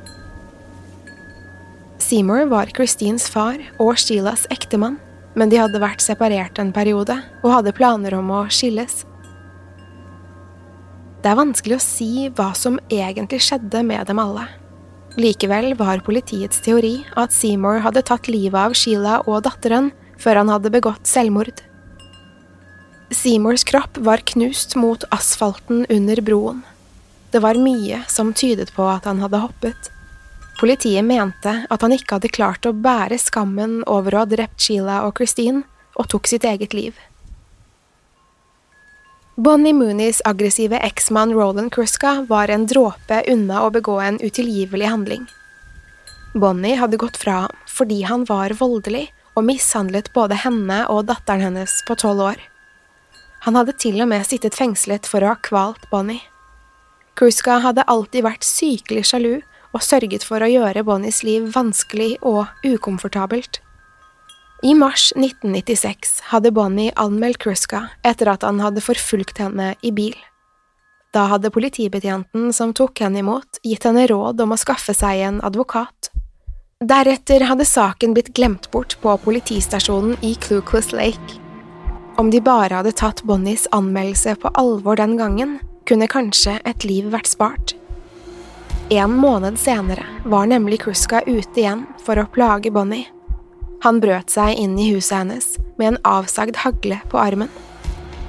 Seymour 2.01 2.49
var 2.49 2.73
Christines 2.73 3.29
far 3.29 3.61
og 3.77 3.99
Sheilas 4.01 4.49
ektemann, 4.49 4.97
men 5.35 5.53
de 5.53 5.61
hadde 5.61 5.81
vært 5.83 6.05
separert 6.05 6.59
en 6.61 6.73
periode 6.75 7.17
og 7.43 7.55
hadde 7.55 7.75
planer 7.77 8.17
om 8.19 8.31
å 8.35 8.45
skilles. 8.53 9.03
Det 11.23 11.31
er 11.31 11.39
vanskelig 11.39 11.79
å 11.79 11.85
si 11.85 12.29
hva 12.35 12.51
som 12.59 12.81
egentlig 12.91 13.43
skjedde 13.47 13.85
med 13.87 14.09
dem 14.11 14.19
alle. 14.19 14.49
Likevel 15.21 15.75
var 15.79 16.01
politiets 16.05 16.62
teori 16.65 17.03
at 17.21 17.35
Seymour 17.37 17.83
hadde 17.85 18.03
tatt 18.09 18.31
livet 18.33 18.59
av 18.59 18.75
Sheila 18.77 19.21
og 19.27 19.45
datteren 19.47 19.93
før 20.19 20.41
han 20.41 20.51
hadde 20.51 20.73
begått 20.73 21.07
selvmord. 21.09 21.62
Seymours 23.12 23.65
kropp 23.69 24.01
var 24.01 24.25
knust 24.33 24.75
mot 24.81 25.05
asfalten 25.12 25.85
under 25.93 26.23
broen. 26.25 26.62
Det 27.33 27.43
var 27.45 27.61
mye 27.61 28.03
som 28.09 28.33
tydet 28.33 28.73
på 28.77 28.87
at 28.89 29.07
han 29.09 29.21
hadde 29.21 29.41
hoppet. 29.45 29.93
Politiet 30.62 31.02
mente 31.02 31.52
at 31.75 31.83
han 31.83 31.90
ikke 31.90 32.21
hadde 32.21 32.28
klart 32.31 32.66
å 32.69 32.71
bære 32.71 33.16
skammen 33.19 33.81
over 33.90 34.14
å 34.14 34.21
ha 34.23 34.28
drept 34.31 34.62
Sheila 34.62 35.00
og 35.09 35.16
Christine, 35.19 35.64
og 35.99 36.07
tok 36.12 36.31
sitt 36.31 36.47
eget 36.47 36.71
liv. 36.71 36.95
Bonnie 39.35 39.75
Moonies 39.75 40.23
aggressive 40.25 40.78
eksmann 40.87 41.35
Roland 41.35 41.73
Kruska 41.75 42.14
var 42.31 42.52
en 42.54 42.69
dråpe 42.71 43.25
unna 43.35 43.64
å 43.66 43.75
begå 43.75 43.99
en 44.07 44.23
utilgivelig 44.23 44.87
handling. 44.87 45.26
Bonnie 46.38 46.78
hadde 46.78 47.02
gått 47.02 47.19
fra 47.19 47.42
ham 47.42 47.61
fordi 47.66 48.04
han 48.07 48.23
var 48.31 48.54
voldelig 48.54 49.09
og 49.35 49.49
mishandlet 49.50 50.12
både 50.14 50.38
henne 50.47 50.85
og 50.87 51.09
datteren 51.11 51.42
hennes 51.49 51.81
på 51.88 51.99
tolv 51.99 52.23
år. 52.31 52.42
Han 53.49 53.59
hadde 53.59 53.75
til 53.83 53.99
og 53.99 54.14
med 54.14 54.31
sittet 54.31 54.54
fengslet 54.54 55.11
for 55.11 55.26
å 55.26 55.35
ha 55.35 55.42
kvalt 55.42 55.90
Bonnie. 55.90 56.23
Kruska 57.19 57.59
hadde 57.66 57.90
alltid 57.90 58.31
vært 58.31 58.47
sykelig 58.47 59.09
sjalu 59.11 59.40
og 59.73 59.85
sørget 59.85 60.25
for 60.29 60.45
å 60.45 60.50
gjøre 60.50 60.85
Bonnies 60.87 61.23
liv 61.26 61.49
vanskelig 61.55 62.17
og 62.21 62.47
ukomfortabelt. 62.64 63.61
I 64.62 64.76
mars 64.79 65.09
1996 65.17 66.21
hadde 66.31 66.52
Bonnie 66.55 66.93
anmeldt 66.95 67.41
Kruska 67.43 67.88
etter 68.07 68.31
at 68.31 68.45
han 68.47 68.61
hadde 68.62 68.85
forfulgt 68.85 69.41
henne 69.43 69.73
i 69.83 69.91
bil. 69.91 70.14
Da 71.12 71.26
hadde 71.33 71.50
politibetjenten 71.52 72.52
som 72.57 72.71
tok 72.73 73.02
henne 73.02 73.21
imot, 73.21 73.59
gitt 73.67 73.85
henne 73.85 74.07
råd 74.09 74.41
om 74.45 74.55
å 74.55 74.61
skaffe 74.61 74.95
seg 74.97 75.25
en 75.26 75.43
advokat. 75.45 76.12
Deretter 76.83 77.45
hadde 77.50 77.67
saken 77.69 78.14
blitt 78.14 78.33
glemt 78.38 78.71
bort 78.73 78.97
på 79.02 79.17
politistasjonen 79.26 80.17
i 80.23 80.33
Clucless 80.47 80.93
Lake. 80.95 81.38
Om 82.19 82.31
de 82.31 82.41
bare 82.45 82.81
hadde 82.81 82.95
tatt 82.97 83.23
Bonnies 83.26 83.67
anmeldelse 83.75 84.38
på 84.41 84.50
alvor 84.59 84.99
den 85.00 85.19
gangen, 85.19 85.59
kunne 85.91 86.07
kanskje 86.11 86.61
et 86.69 86.87
liv 86.87 87.11
vært 87.12 87.31
spart. 87.35 87.75
En 88.93 89.13
måned 89.17 89.59
senere 89.59 90.05
var 90.25 90.47
nemlig 90.47 90.81
Kruska 90.81 91.23
ute 91.25 91.61
igjen 91.61 91.87
for 92.05 92.21
å 92.21 92.27
plage 92.29 92.69
Bonnie. 92.69 93.07
Han 93.81 94.03
brøt 94.03 94.29
seg 94.29 94.59
inn 94.61 94.75
i 94.77 94.91
huset 94.93 95.15
hennes 95.17 95.47
med 95.79 95.87
en 95.87 95.97
avsagd 96.05 96.59
hagle 96.61 96.99
på 97.09 97.17
armen. 97.17 97.49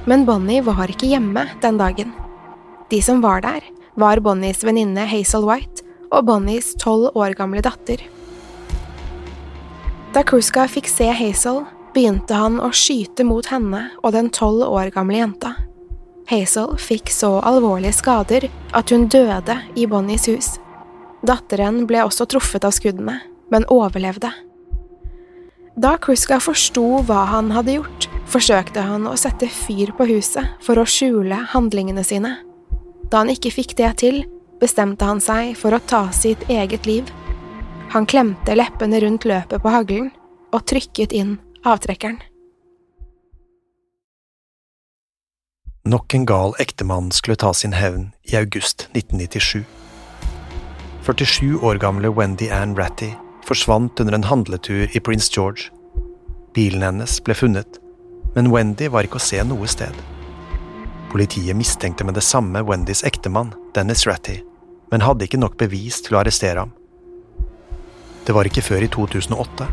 Men 0.07 0.23
Bonnie 0.23 0.63
var 0.63 0.87
ikke 0.87 1.09
hjemme 1.11 1.43
den 1.59 1.81
dagen. 1.81 2.13
De 2.87 3.01
som 3.03 3.19
var 3.19 3.43
der, 3.43 3.59
var 3.99 4.23
Bonnies 4.23 4.63
venninne 4.63 5.03
Hazel 5.11 5.43
White 5.49 5.83
og 6.13 6.29
Bonnies 6.31 6.71
tolv 6.79 7.11
år 7.11 7.35
gamle 7.35 7.59
datter. 7.65 7.99
Da 10.15 10.23
Kruska 10.23 10.69
fikk 10.71 10.87
se 10.87 11.11
Hazel, 11.11 11.65
begynte 11.91 12.39
han 12.39 12.63
å 12.63 12.71
skyte 12.71 13.27
mot 13.27 13.51
henne 13.51 13.89
og 13.99 14.15
den 14.15 14.31
tolv 14.31 14.63
år 14.71 14.95
gamle 14.95 15.19
jenta. 15.25 15.57
Hazel 16.29 16.77
fikk 16.79 17.11
så 17.11 17.35
alvorlige 17.43 17.97
skader 17.97 18.47
at 18.75 18.91
hun 18.93 19.09
døde 19.11 19.57
i 19.75 19.85
Bonnies 19.89 20.27
hus. 20.31 20.53
Datteren 21.23 21.83
ble 21.87 22.03
også 22.03 22.27
truffet 22.31 22.65
av 22.67 22.75
skuddene, 22.75 23.19
men 23.51 23.67
overlevde. 23.71 24.31
Da 25.73 25.95
Kruska 25.97 26.37
forsto 26.43 27.01
hva 27.07 27.23
han 27.31 27.49
hadde 27.55 27.79
gjort, 27.79 28.07
forsøkte 28.29 28.83
han 28.85 29.07
å 29.09 29.15
sette 29.19 29.49
fyr 29.49 29.93
på 29.97 30.05
huset 30.11 30.59
for 30.63 30.79
å 30.79 30.87
skjule 30.89 31.39
handlingene 31.53 32.03
sine. 32.05 32.35
Da 33.09 33.23
han 33.23 33.31
ikke 33.33 33.53
fikk 33.53 33.75
det 33.79 33.91
til, 34.03 34.23
bestemte 34.61 35.05
han 35.05 35.21
seg 35.23 35.57
for 35.59 35.75
å 35.75 35.81
ta 35.89 36.05
sitt 36.15 36.45
eget 36.49 36.87
liv. 36.89 37.09
Han 37.93 38.07
klemte 38.09 38.55
leppene 38.55 39.01
rundt 39.03 39.25
løpet 39.29 39.61
på 39.61 39.73
haglen 39.73 40.11
og 40.53 40.63
trykket 40.69 41.13
inn 41.13 41.35
avtrekkeren. 41.65 42.21
Nok 45.83 46.13
en 46.13 46.25
gal 46.25 46.53
ektemann 46.63 47.09
skulle 47.11 47.35
ta 47.35 47.49
sin 47.53 47.73
hevn 47.75 48.05
i 48.31 48.37
august 48.39 48.85
1997. 48.93 49.65
47 51.03 51.57
år 51.59 51.75
gamle 51.75 52.07
Wendy 52.07 52.47
Ann 52.47 52.75
Ratty 52.77 53.09
forsvant 53.43 53.99
under 53.99 54.15
en 54.15 54.23
handletur 54.23 54.87
i 54.95 54.99
Prince 54.99 55.27
George. 55.35 55.73
Bilen 56.55 56.85
hennes 56.87 57.17
ble 57.25 57.35
funnet, 57.35 57.81
men 58.31 58.47
Wendy 58.53 58.87
var 58.87 59.03
ikke 59.03 59.19
å 59.19 59.25
se 59.25 59.43
noe 59.43 59.67
sted. 59.67 59.97
Politiet 61.11 61.59
mistenkte 61.59 62.07
med 62.07 62.15
det 62.15 62.23
samme 62.23 62.61
Wendys 62.63 63.03
ektemann, 63.03 63.51
Dennis 63.75 64.05
Ratty, 64.07 64.37
men 64.87 65.03
hadde 65.03 65.27
ikke 65.27 65.41
nok 65.41 65.57
bevis 65.59 65.99
til 66.05 66.15
å 66.15 66.21
arrestere 66.21 66.63
ham. 66.63 66.71
Det 68.23 68.31
var 68.31 68.47
ikke 68.47 68.63
før 68.63 68.87
i 68.87 68.89
2008, 68.95 69.67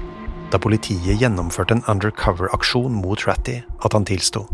da 0.51 0.59
politiet 0.59 1.23
gjennomførte 1.23 1.79
en 1.79 1.87
undercover-aksjon 1.87 2.99
mot 2.99 3.29
Ratty, 3.31 3.61
at 3.63 3.95
han 3.95 4.11
tilsto. 4.11 4.49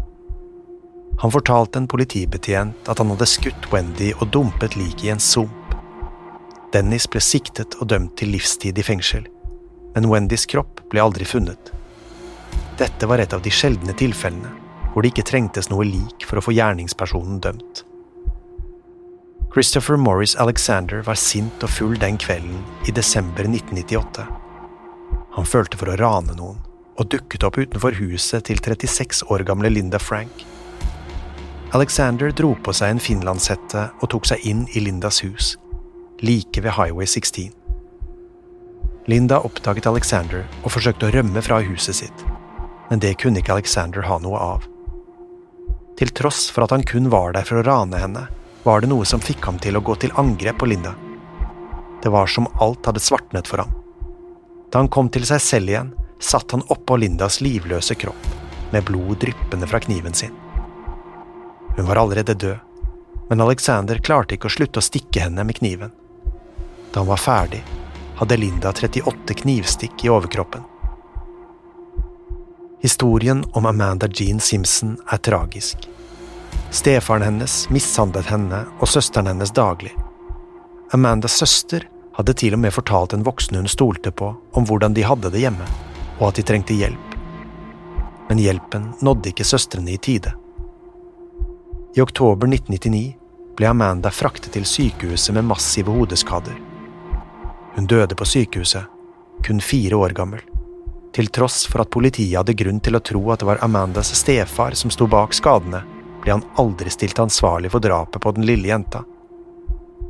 Han 1.19 1.33
fortalte 1.33 1.79
en 1.79 1.89
politibetjent 1.89 2.89
at 2.89 2.99
han 3.01 3.13
hadde 3.15 3.29
skutt 3.31 3.71
Wendy 3.73 4.11
og 4.19 4.29
dumpet 4.35 4.77
liket 4.77 5.07
i 5.07 5.13
en 5.15 5.23
sump. 5.23 5.77
Dennis 6.75 7.07
ble 7.09 7.23
siktet 7.25 7.79
og 7.81 7.89
dømt 7.89 8.19
til 8.21 8.35
livstid 8.35 8.77
i 8.77 8.85
fengsel, 8.85 9.25
men 9.95 10.09
Wendys 10.11 10.45
kropp 10.51 10.83
ble 10.93 11.01
aldri 11.01 11.25
funnet. 11.25 11.73
Dette 12.77 13.09
var 13.09 13.23
et 13.23 13.33
av 13.33 13.41
de 13.41 13.53
sjeldne 13.53 13.97
tilfellene 13.97 14.53
hvor 14.93 15.05
det 15.05 15.13
ikke 15.13 15.29
trengtes 15.29 15.69
noe 15.69 15.85
lik 15.85 16.25
for 16.25 16.41
å 16.41 16.45
få 16.45 16.55
gjerningspersonen 16.57 17.41
dømt. 17.45 17.83
Christopher 19.53 19.97
Morris 20.01 20.35
Alexander 20.41 21.03
var 21.05 21.17
sint 21.21 21.65
og 21.65 21.73
full 21.73 21.97
den 22.01 22.17
kvelden 22.21 22.59
i 22.89 22.93
desember 22.97 23.45
1998. 23.49 24.25
Han 25.37 25.49
følte 25.49 25.81
for 25.81 25.93
å 25.93 25.97
rane 26.01 26.37
noen, 26.37 26.61
og 26.97 27.09
dukket 27.13 27.45
opp 27.45 27.57
utenfor 27.61 27.97
huset 28.01 28.49
til 28.49 28.61
36 28.61 29.25
år 29.33 29.45
gamle 29.49 29.73
Linda 29.73 30.01
Frank. 30.01 30.45
Alexander 31.77 32.31
dro 32.33 32.55
på 32.65 32.73
seg 32.73 32.95
en 32.95 33.01
finlandshette 33.03 33.81
og 34.01 34.09
tok 34.09 34.25
seg 34.31 34.45
inn 34.49 34.63
i 34.73 34.81
Lindas 34.81 35.19
hus, 35.21 35.51
like 36.25 36.63
ved 36.65 36.73
Highway 36.73 37.05
16. 37.05 37.51
Linda 39.13 39.43
oppdaget 39.45 39.89
Alexander 39.91 40.47
og 40.63 40.73
forsøkte 40.73 41.11
å 41.11 41.13
rømme 41.13 41.43
fra 41.45 41.59
huset 41.67 41.99
sitt, 41.99 42.23
men 42.89 43.03
det 43.05 43.19
kunne 43.21 43.43
ikke 43.43 43.53
Alexander 43.59 44.07
ha 44.09 44.17
noe 44.25 44.41
av. 44.41 44.65
Til 46.01 46.15
tross 46.17 46.47
for 46.49 46.65
at 46.65 46.73
han 46.73 46.87
kun 46.89 47.11
var 47.13 47.37
der 47.37 47.45
for 47.45 47.61
å 47.61 47.67
rane 47.69 48.01
henne, 48.01 48.25
var 48.65 48.81
det 48.81 48.89
noe 48.95 49.05
som 49.05 49.21
fikk 49.21 49.45
ham 49.45 49.61
til 49.61 49.77
å 49.77 49.85
gå 49.85 49.99
til 50.01 50.17
angrep 50.17 50.63
på 50.63 50.71
Linda. 50.73 50.95
Det 52.01 52.15
var 52.15 52.33
som 52.33 52.49
alt 52.57 52.89
hadde 52.89 53.05
svartnet 53.05 53.53
for 53.53 53.67
ham. 53.67 53.77
Da 54.73 54.81
han 54.81 54.89
kom 54.89 55.13
til 55.13 55.29
seg 55.29 55.45
selv 55.45 55.77
igjen, 55.77 55.93
satt 56.25 56.57
han 56.57 56.65
oppå 56.73 56.97
Lindas 57.05 57.43
livløse 57.45 58.01
kropp, 58.01 58.33
med 58.73 58.89
blod 58.89 59.21
dryppende 59.27 59.69
fra 59.69 59.85
kniven 59.85 60.17
sin. 60.17 60.33
Hun 61.77 61.87
var 61.87 61.97
allerede 61.97 62.35
død, 62.35 62.57
men 63.29 63.41
Alexander 63.41 63.99
klarte 63.99 64.37
ikke 64.37 64.49
å 64.49 64.55
slutte 64.55 64.81
å 64.81 64.85
stikke 64.85 65.27
henne 65.27 65.45
med 65.45 65.59
kniven. 65.59 65.93
Da 66.93 67.03
han 67.03 67.11
var 67.11 67.21
ferdig, 67.21 67.61
hadde 68.17 68.39
Linda 68.41 68.73
38 68.73 69.35
knivstikk 69.43 70.05
i 70.05 70.09
overkroppen. 70.09 70.63
Historien 72.81 73.45
om 73.53 73.67
Amanda 73.67 74.09
Jean 74.09 74.41
Simpson 74.41 74.97
er 75.13 75.19
tragisk. 75.19 75.89
Stefaren 76.71 77.23
hennes 77.23 77.67
mishandlet 77.71 78.31
henne 78.31 78.63
og 78.79 78.89
søsteren 78.89 79.29
hennes 79.31 79.53
daglig. 79.53 79.93
Amandas 80.95 81.37
søster 81.37 81.89
hadde 82.17 82.35
til 82.39 82.57
og 82.57 82.63
med 82.63 82.73
fortalt 82.73 83.13
en 83.13 83.27
voksen 83.27 83.59
hun 83.59 83.69
stolte 83.69 84.13
på, 84.13 84.33
om 84.53 84.67
hvordan 84.69 84.95
de 84.97 85.05
hadde 85.05 85.33
det 85.35 85.45
hjemme, 85.45 85.67
og 86.19 86.31
at 86.31 86.41
de 86.41 86.47
trengte 86.47 86.77
hjelp. 86.79 87.17
Men 88.31 88.41
hjelpen 88.41 88.93
nådde 89.05 89.35
ikke 89.35 89.45
søstrene 89.45 89.93
i 89.93 90.01
tide. 90.01 90.33
I 91.95 92.03
oktober 92.03 92.49
1999 92.49 93.15
ble 93.57 93.71
Amanda 93.71 94.11
fraktet 94.11 94.53
til 94.53 94.67
sykehuset 94.69 95.35
med 95.35 95.47
massive 95.49 95.95
hodeskader. 95.95 96.59
Hun 97.77 97.87
døde 97.87 98.15
på 98.17 98.25
sykehuset, 98.25 98.85
kun 99.47 99.61
fire 99.61 99.97
år 99.97 100.17
gammel 100.17 100.43
til 101.17 101.31
tross 101.33 101.65
for 101.71 101.81
at 101.81 101.93
politiet 101.93 102.37
hadde 102.37 102.55
grunn 102.61 102.81
til 102.85 102.99
å 102.99 103.01
tro 103.01 103.23
at 103.33 103.41
det 103.41 103.49
var 103.49 103.63
Amandas 103.65 104.11
stefar 104.19 104.75
som 104.77 104.93
sto 104.93 105.07
bak 105.09 105.33
skadene, 105.37 105.81
ble 106.21 106.35
han 106.35 106.45
aldri 106.61 106.93
stilt 106.93 107.21
ansvarlig 107.23 107.71
for 107.73 107.81
drapet 107.81 108.21
på 108.21 108.33
den 108.37 108.45
lille 108.45 108.69
jenta. 108.69 109.01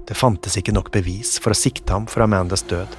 Det 0.07 0.19
fantes 0.19 0.59
ikke 0.59 0.75
nok 0.75 0.91
bevis 0.95 1.37
for 1.43 1.55
å 1.55 1.59
sikte 1.59 1.95
ham 1.95 2.09
for 2.11 2.27
Amandas 2.27 2.67
død. 2.67 2.99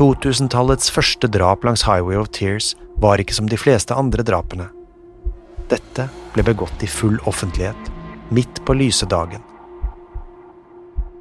2000-tallets 0.00 0.90
første 0.90 1.30
drap 1.30 1.62
langs 1.66 1.86
Highway 1.86 2.18
of 2.18 2.30
Tears 2.34 2.72
var 2.98 3.22
ikke 3.22 3.36
som 3.36 3.46
de 3.50 3.58
fleste 3.60 3.94
andre 3.94 4.26
drapene. 4.26 4.66
Dette 5.70 6.08
ble 6.34 6.42
begått 6.46 6.82
i 6.82 6.90
full 6.90 7.18
offentlighet, 7.30 7.92
midt 8.28 8.64
på 8.64 8.74
lyse 8.74 9.06
dagen. 9.06 9.42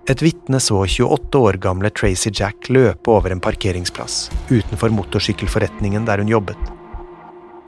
Et 0.09 0.21
vitne 0.21 0.57
så 0.59 0.85
28 0.85 1.37
år 1.37 1.59
gamle 1.61 1.89
Tracy 1.93 2.31
Jack 2.33 2.69
løpe 2.69 3.11
over 3.13 3.29
en 3.29 3.41
parkeringsplass 3.43 4.31
utenfor 4.49 4.89
motorsykkelforretningen 4.89 6.07
der 6.07 6.17
hun 6.17 6.31
jobbet. 6.31 6.71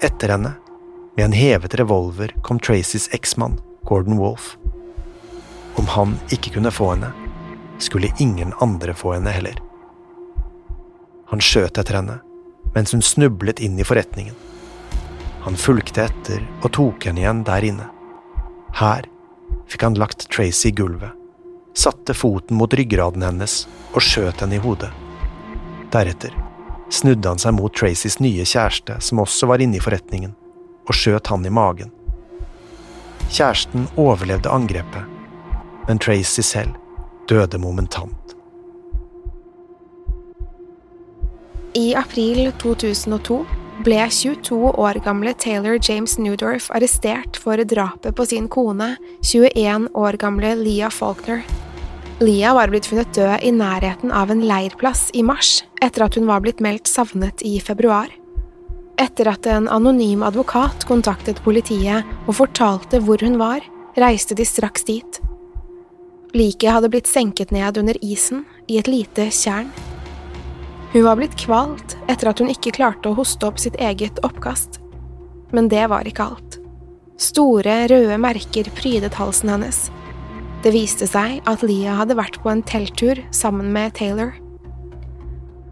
Etter 0.02 0.34
henne, 0.34 0.56
med 1.18 1.26
en 1.26 1.38
hevet 1.38 1.76
revolver, 1.78 2.34
kom 2.42 2.60
Tracys 2.60 3.10
eksmann, 3.14 3.60
Gordon 3.86 4.18
Wolff. 4.18 4.56
Om 5.78 5.86
han 5.94 6.16
ikke 6.34 6.56
kunne 6.56 6.74
få 6.74 6.96
henne, 6.96 7.12
skulle 7.78 8.10
ingen 8.18 8.56
andre 8.60 8.94
få 8.98 9.14
henne 9.14 9.30
heller. 9.30 9.62
Han 11.30 11.44
skjøt 11.46 11.78
etter 11.78 12.00
henne, 12.00 12.18
mens 12.74 12.96
hun 12.96 13.06
snublet 13.06 13.62
inn 13.62 13.78
i 13.78 13.86
forretningen. 13.86 14.34
Han 15.46 15.58
fulgte 15.58 16.06
etter 16.10 16.44
og 16.62 16.72
tok 16.78 17.08
henne 17.10 17.24
igjen 17.24 17.42
der 17.48 17.66
inne. 17.66 17.88
Her 18.78 19.08
fikk 19.72 19.88
han 19.88 19.98
lagt 20.00 20.30
Tracy 20.30 20.70
i 20.70 20.76
gulvet 20.78 21.18
satte 21.74 22.14
foten 22.14 22.58
mot 22.58 22.74
ryggraden 22.74 23.24
hennes 23.24 23.66
og 23.94 24.04
skjøt 24.04 24.44
henne 24.44 24.58
i 24.58 24.64
hodet. 24.64 24.92
Deretter 25.92 26.36
snudde 26.92 27.30
han 27.30 27.40
seg 27.40 27.56
mot 27.56 27.74
Tracys 27.76 28.20
nye 28.20 28.46
kjæreste, 28.46 28.98
som 29.00 29.22
også 29.24 29.48
var 29.48 29.64
inne 29.64 29.80
i 29.80 29.84
forretningen, 29.84 30.34
og 30.88 30.96
skjøt 30.96 31.32
han 31.32 31.46
i 31.48 31.54
magen. 31.54 31.92
Kjæresten 33.32 33.88
overlevde 33.96 34.52
angrepet, 34.52 35.08
men 35.88 36.00
Tracy 36.04 36.44
selv 36.44 36.76
døde 37.32 37.60
momentant. 37.60 38.36
I 41.80 41.94
april 41.96 42.52
2002 42.60 43.46
ble 43.86 43.98
22 44.10 44.72
år 44.80 45.00
gamle 45.06 45.34
Taylor 45.34 45.78
James 45.82 46.18
Newdorf 46.22 46.70
arrestert 46.76 47.38
for 47.40 47.62
drapet 47.66 48.16
på 48.16 48.26
sin 48.30 48.48
kone, 48.52 48.96
21 49.26 49.90
år 49.98 50.18
gamle 50.22 50.54
Leah 50.60 50.92
Faulkner. 50.94 51.44
Leah 52.22 52.54
var 52.54 52.70
blitt 52.70 52.86
funnet 52.86 53.14
død 53.18 53.42
i 53.42 53.52
nærheten 53.56 54.14
av 54.14 54.32
en 54.32 54.44
leirplass 54.46 55.10
i 55.18 55.24
mars, 55.26 55.64
etter 55.82 56.06
at 56.06 56.18
hun 56.18 56.30
var 56.30 56.44
blitt 56.46 56.62
meldt 56.62 56.90
savnet 56.90 57.42
i 57.42 57.58
februar. 57.64 58.12
Etter 59.02 59.32
at 59.32 59.50
en 59.50 59.70
anonym 59.72 60.22
advokat 60.24 60.86
kontaktet 60.90 61.42
politiet 61.42 62.06
og 62.28 62.38
fortalte 62.44 63.02
hvor 63.02 63.24
hun 63.26 63.40
var, 63.42 63.66
reiste 63.98 64.38
de 64.38 64.46
straks 64.46 64.86
dit. 64.86 65.22
Liket 66.38 66.78
hadde 66.78 66.92
blitt 66.94 67.10
senket 67.10 67.52
ned 67.52 67.82
under 67.82 67.98
isen, 68.06 68.46
i 68.70 68.78
et 68.80 68.88
lite 68.88 69.32
tjern. 69.34 69.74
Hun 70.92 71.06
var 71.08 71.16
blitt 71.16 71.38
kvalt 71.40 71.96
etter 72.12 72.32
at 72.32 72.42
hun 72.44 72.52
ikke 72.52 72.76
klarte 72.76 73.12
å 73.12 73.16
hoste 73.16 73.48
opp 73.48 73.62
sitt 73.64 73.78
eget 73.80 74.20
oppkast. 74.28 74.82
Men 75.56 75.70
det 75.72 75.86
var 75.92 76.08
ikke 76.08 76.28
alt. 76.34 76.60
Store, 77.22 77.86
røde 77.88 78.18
merker 78.20 78.68
prydet 78.76 79.16
halsen 79.20 79.52
hennes, 79.54 79.86
det 80.62 80.76
viste 80.76 81.08
seg 81.10 81.40
at 81.50 81.64
Leah 81.66 81.98
hadde 81.98 82.14
vært 82.20 82.38
på 82.44 82.52
en 82.52 82.62
telttur 82.62 83.18
sammen 83.34 83.72
med 83.74 83.96
Taylor. 83.98 84.36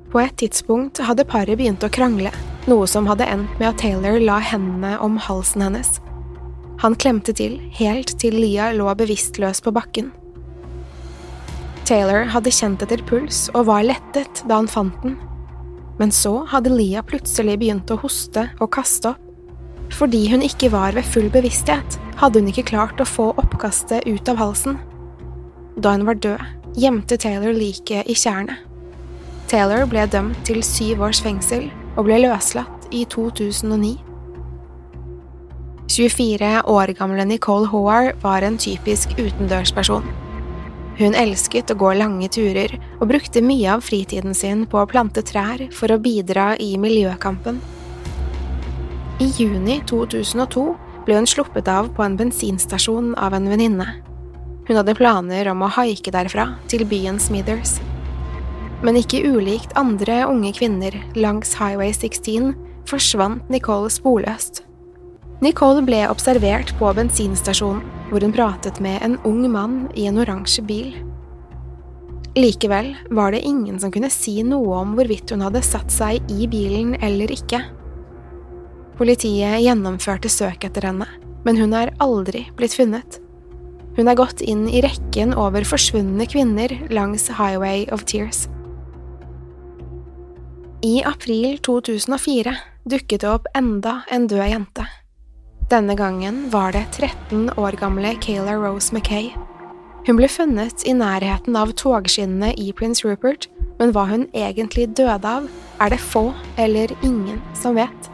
På 0.10 0.24
et 0.24 0.34
tidspunkt 0.42 0.98
hadde 1.06 1.28
paret 1.30 1.60
begynt 1.60 1.86
å 1.86 1.92
krangle, 1.94 2.32
noe 2.66 2.88
som 2.90 3.06
hadde 3.06 3.28
endt 3.30 3.60
med 3.60 3.68
at 3.70 3.78
Taylor 3.84 4.18
la 4.24 4.40
hendene 4.42 4.96
om 5.06 5.20
halsen 5.22 5.62
hennes. 5.68 6.00
Han 6.82 6.98
klemte 6.98 7.36
til 7.38 7.60
helt 7.78 8.16
til 8.18 8.40
Leah 8.40 8.74
lå 8.74 8.90
bevisstløs 8.98 9.62
på 9.62 9.76
bakken. 9.76 10.10
Taylor 11.90 12.28
hadde 12.30 12.52
kjent 12.54 12.84
etter 12.86 13.02
puls 13.10 13.48
og 13.56 13.64
var 13.66 13.82
lettet 13.82 14.44
da 14.46 14.60
han 14.60 14.68
fant 14.70 14.94
den, 15.02 15.16
men 15.98 16.12
så 16.14 16.44
hadde 16.52 16.70
Leah 16.70 17.02
plutselig 17.02 17.56
begynt 17.58 17.90
å 17.90 17.98
hoste 18.04 18.44
og 18.62 18.70
kaste 18.76 19.16
opp. 19.16 19.26
Fordi 19.98 20.22
hun 20.30 20.46
ikke 20.46 20.70
var 20.70 20.94
ved 20.94 21.08
full 21.10 21.32
bevissthet, 21.34 21.98
hadde 22.20 22.44
hun 22.44 22.52
ikke 22.52 22.68
klart 22.70 23.02
å 23.02 23.08
få 23.10 23.32
oppkastet 23.42 24.06
ut 24.06 24.30
av 24.30 24.38
halsen. 24.38 24.78
Da 25.82 25.96
hun 25.96 26.06
var 26.06 26.22
død, 26.22 26.46
gjemte 26.78 27.18
Taylor 27.18 27.58
liket 27.58 28.06
i 28.06 28.14
tjernet. 28.14 28.62
Taylor 29.50 29.90
ble 29.90 30.06
dømt 30.14 30.38
til 30.46 30.62
syv 30.62 31.02
års 31.10 31.24
fengsel 31.26 31.72
og 31.96 32.06
ble 32.06 32.22
løslatt 32.22 32.86
i 32.94 33.02
2009. 33.10 33.96
24 35.90 36.56
år 36.70 36.94
gamle 37.02 37.26
Nicole 37.26 37.74
Hoar 37.74 38.14
var 38.22 38.46
en 38.46 38.62
typisk 38.62 39.18
utendørsperson. 39.18 40.06
Hun 41.00 41.16
elsket 41.16 41.72
å 41.72 41.78
gå 41.80 41.94
lange 41.96 42.28
turer 42.28 42.74
og 43.00 43.08
brukte 43.08 43.40
mye 43.40 43.72
av 43.72 43.84
fritiden 43.88 44.36
sin 44.36 44.66
på 44.68 44.82
å 44.82 44.88
plante 44.90 45.24
trær 45.24 45.62
for 45.72 45.94
å 45.96 46.00
bidra 46.04 46.52
i 46.60 46.74
miljøkampen. 46.76 47.62
I 49.24 49.30
juni 49.38 49.78
2002 49.88 50.64
ble 51.06 51.16
hun 51.16 51.28
sluppet 51.28 51.72
av 51.72 51.88
på 51.96 52.04
en 52.04 52.18
bensinstasjon 52.20 53.14
av 53.16 53.38
en 53.38 53.48
venninne. 53.48 53.88
Hun 54.68 54.76
hadde 54.76 54.98
planer 55.00 55.48
om 55.54 55.64
å 55.64 55.72
haike 55.80 56.12
derfra, 56.14 56.52
til 56.68 56.84
byen 56.88 57.20
Smithers. 57.20 57.78
Men 58.84 59.00
ikke 59.00 59.24
ulikt 59.24 59.72
andre 59.80 60.26
unge 60.28 60.52
kvinner 60.60 60.96
langs 61.16 61.56
Highway 61.60 61.96
16 61.96 62.52
forsvant 62.92 63.48
Nicole 63.52 63.90
sporløst. 63.92 64.66
Nicole 65.40 65.84
ble 65.88 66.04
observert 66.12 66.76
på 66.80 66.92
bensinstasjonen, 66.96 67.88
hvor 68.10 68.26
hun 68.26 68.34
pratet 68.34 68.82
med 68.84 69.02
en 69.06 69.18
ung 69.28 69.46
mann 69.52 69.88
i 69.96 70.08
en 70.10 70.20
oransje 70.22 70.64
bil. 70.66 70.92
Likevel 72.38 72.94
var 73.10 73.32
det 73.34 73.46
ingen 73.46 73.80
som 73.82 73.92
kunne 73.92 74.12
si 74.14 74.40
noe 74.46 74.82
om 74.82 74.94
hvorvidt 74.98 75.34
hun 75.34 75.44
hadde 75.46 75.64
satt 75.66 75.92
seg 75.94 76.26
i 76.32 76.48
bilen 76.50 76.96
eller 77.04 77.32
ikke. 77.34 77.62
Politiet 79.00 79.62
gjennomførte 79.64 80.30
søk 80.32 80.66
etter 80.68 80.90
henne, 80.90 81.08
men 81.46 81.58
hun 81.58 81.74
er 81.74 81.94
aldri 82.04 82.46
blitt 82.60 82.76
funnet. 82.78 83.20
Hun 83.98 84.08
er 84.08 84.18
gått 84.20 84.44
inn 84.46 84.68
i 84.70 84.84
rekken 84.86 85.34
over 85.36 85.66
forsvunne 85.68 86.28
kvinner 86.30 86.72
langs 86.94 87.28
Highway 87.40 87.88
of 87.92 88.06
Tears. 88.08 88.46
I 90.86 91.02
april 91.04 91.58
2004 91.66 92.54
dukket 92.88 93.26
det 93.26 93.28
opp 93.28 93.50
enda 93.58 94.02
en 94.12 94.30
død 94.32 94.46
jente. 94.48 94.86
Denne 95.70 95.94
gangen 95.96 96.50
var 96.50 96.72
det 96.72 96.86
13 96.98 97.52
år 97.58 97.72
gamle 97.78 98.16
Kayla 98.22 98.56
Rose 98.58 98.94
Mackay. 98.94 99.28
Hun 100.08 100.18
ble 100.18 100.26
funnet 100.26 100.82
i 100.90 100.96
nærheten 100.98 101.54
av 101.54 101.76
togskinnene 101.78 102.56
i 102.58 102.72
Prince 102.74 103.06
Rupert, 103.06 103.46
men 103.78 103.94
hva 103.94 104.08
hun 104.10 104.24
egentlig 104.34 104.88
døde 104.98 105.30
av, 105.30 105.46
er 105.78 105.94
det 105.94 106.00
få 106.02 106.32
eller 106.58 106.90
ingen 107.06 107.38
som 107.54 107.78
vet. 107.78 108.10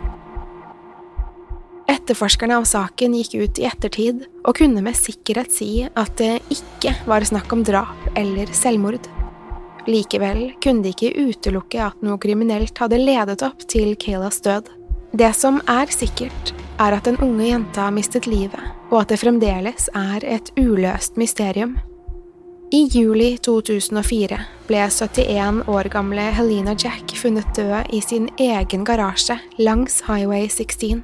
Etterforskerne 1.87 2.57
av 2.59 2.67
saken 2.67 3.15
gikk 3.21 3.37
ut 3.39 3.63
i 3.63 3.69
ettertid 3.71 4.25
og 4.43 4.57
kunne 4.59 4.83
med 4.83 4.99
sikkerhet 4.99 5.55
si 5.55 5.69
at 5.87 6.11
det 6.19 6.41
ikke 6.51 6.91
var 7.07 7.23
snakk 7.23 7.55
om 7.55 7.63
drap 7.63 8.19
eller 8.19 8.51
selvmord. 8.51 9.07
Likevel 9.87 10.49
kunne 10.59 10.83
de 10.83 10.91
ikke 10.91 11.15
utelukke 11.29 11.87
at 11.87 12.03
noe 12.03 12.19
kriminelt 12.19 12.83
hadde 12.83 12.99
ledet 12.99 13.39
opp 13.47 13.63
til 13.71 13.95
Kaylas 13.95 14.43
død. 14.43 14.67
Det 15.15 15.31
som 15.39 15.63
er 15.71 15.87
sikkert, 15.93 16.51
er 16.79 16.95
at 16.97 17.07
den 17.07 17.17
unge 17.23 17.49
jenta 17.49 17.89
mistet 17.91 18.27
livet, 18.27 18.61
og 18.91 19.01
at 19.01 19.13
det 19.13 19.21
fremdeles 19.21 19.89
er 19.95 20.25
et 20.27 20.51
uløst 20.59 21.17
mysterium. 21.17 21.77
I 22.73 22.87
juli 22.91 23.35
2004 23.45 24.39
ble 24.67 24.79
71 24.89 25.67
år 25.69 25.89
gamle 25.93 26.23
Helena 26.35 26.73
Jack 26.73 27.13
funnet 27.15 27.47
død 27.55 27.93
i 27.93 28.01
sin 28.01 28.25
egen 28.41 28.83
garasje 28.83 29.37
langs 29.61 30.01
Highway 30.07 30.49
16. 30.49 31.03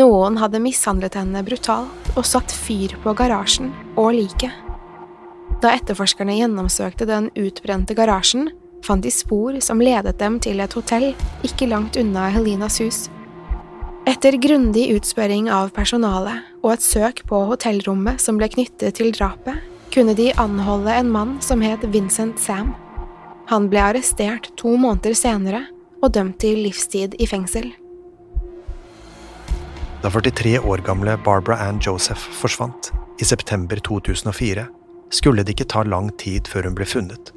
Noen 0.00 0.38
hadde 0.40 0.62
mishandlet 0.62 1.18
henne 1.18 1.42
brutalt 1.46 2.10
og 2.16 2.26
satt 2.26 2.54
fyr 2.54 2.96
på 3.04 3.14
garasjen 3.18 3.70
og 4.00 4.14
liket. 4.16 4.54
Da 5.60 5.74
etterforskerne 5.76 6.38
gjennomsøkte 6.38 7.04
den 7.06 7.28
utbrente 7.36 7.94
garasjen, 7.94 8.48
fant 8.86 9.04
de 9.04 9.12
spor 9.12 9.58
som 9.60 9.82
ledet 9.82 10.16
dem 10.22 10.40
til 10.40 10.62
et 10.64 10.74
hotell 10.78 11.10
ikke 11.44 11.68
langt 11.68 12.00
unna 12.00 12.30
Helenas 12.32 12.80
hus. 12.80 13.08
Etter 14.10 14.34
grundig 14.42 14.88
utspørring 14.90 15.46
av 15.54 15.68
personalet 15.70 16.46
og 16.64 16.72
et 16.72 16.82
søk 16.82 17.20
på 17.30 17.44
hotellrommet 17.46 18.18
som 18.18 18.40
ble 18.40 18.48
knyttet 18.50 18.96
til 18.98 19.12
drapet, 19.14 19.60
kunne 19.94 20.16
de 20.18 20.32
anholde 20.40 20.96
en 20.98 21.10
mann 21.14 21.36
som 21.44 21.60
het 21.62 21.84
Vincent 21.92 22.40
Sam. 22.42 22.72
Han 23.52 23.68
ble 23.70 23.84
arrestert 23.84 24.48
to 24.58 24.72
måneder 24.74 25.14
senere 25.14 25.60
og 26.00 26.10
dømt 26.16 26.40
til 26.42 26.58
livstid 26.64 27.14
i 27.22 27.28
fengsel. 27.30 27.68
Da 30.02 30.10
43 30.10 30.56
år 30.58 30.82
gamle 30.82 31.14
Barbara 31.22 31.60
Ann 31.68 31.78
Joseph 31.78 32.24
forsvant 32.40 32.90
i 33.22 33.28
september 33.28 33.78
2004, 33.78 34.64
skulle 35.14 35.44
det 35.44 35.54
ikke 35.54 35.68
ta 35.70 35.84
lang 35.86 36.10
tid 36.18 36.50
før 36.50 36.66
hun 36.66 36.78
ble 36.78 36.88
funnet. 36.88 37.30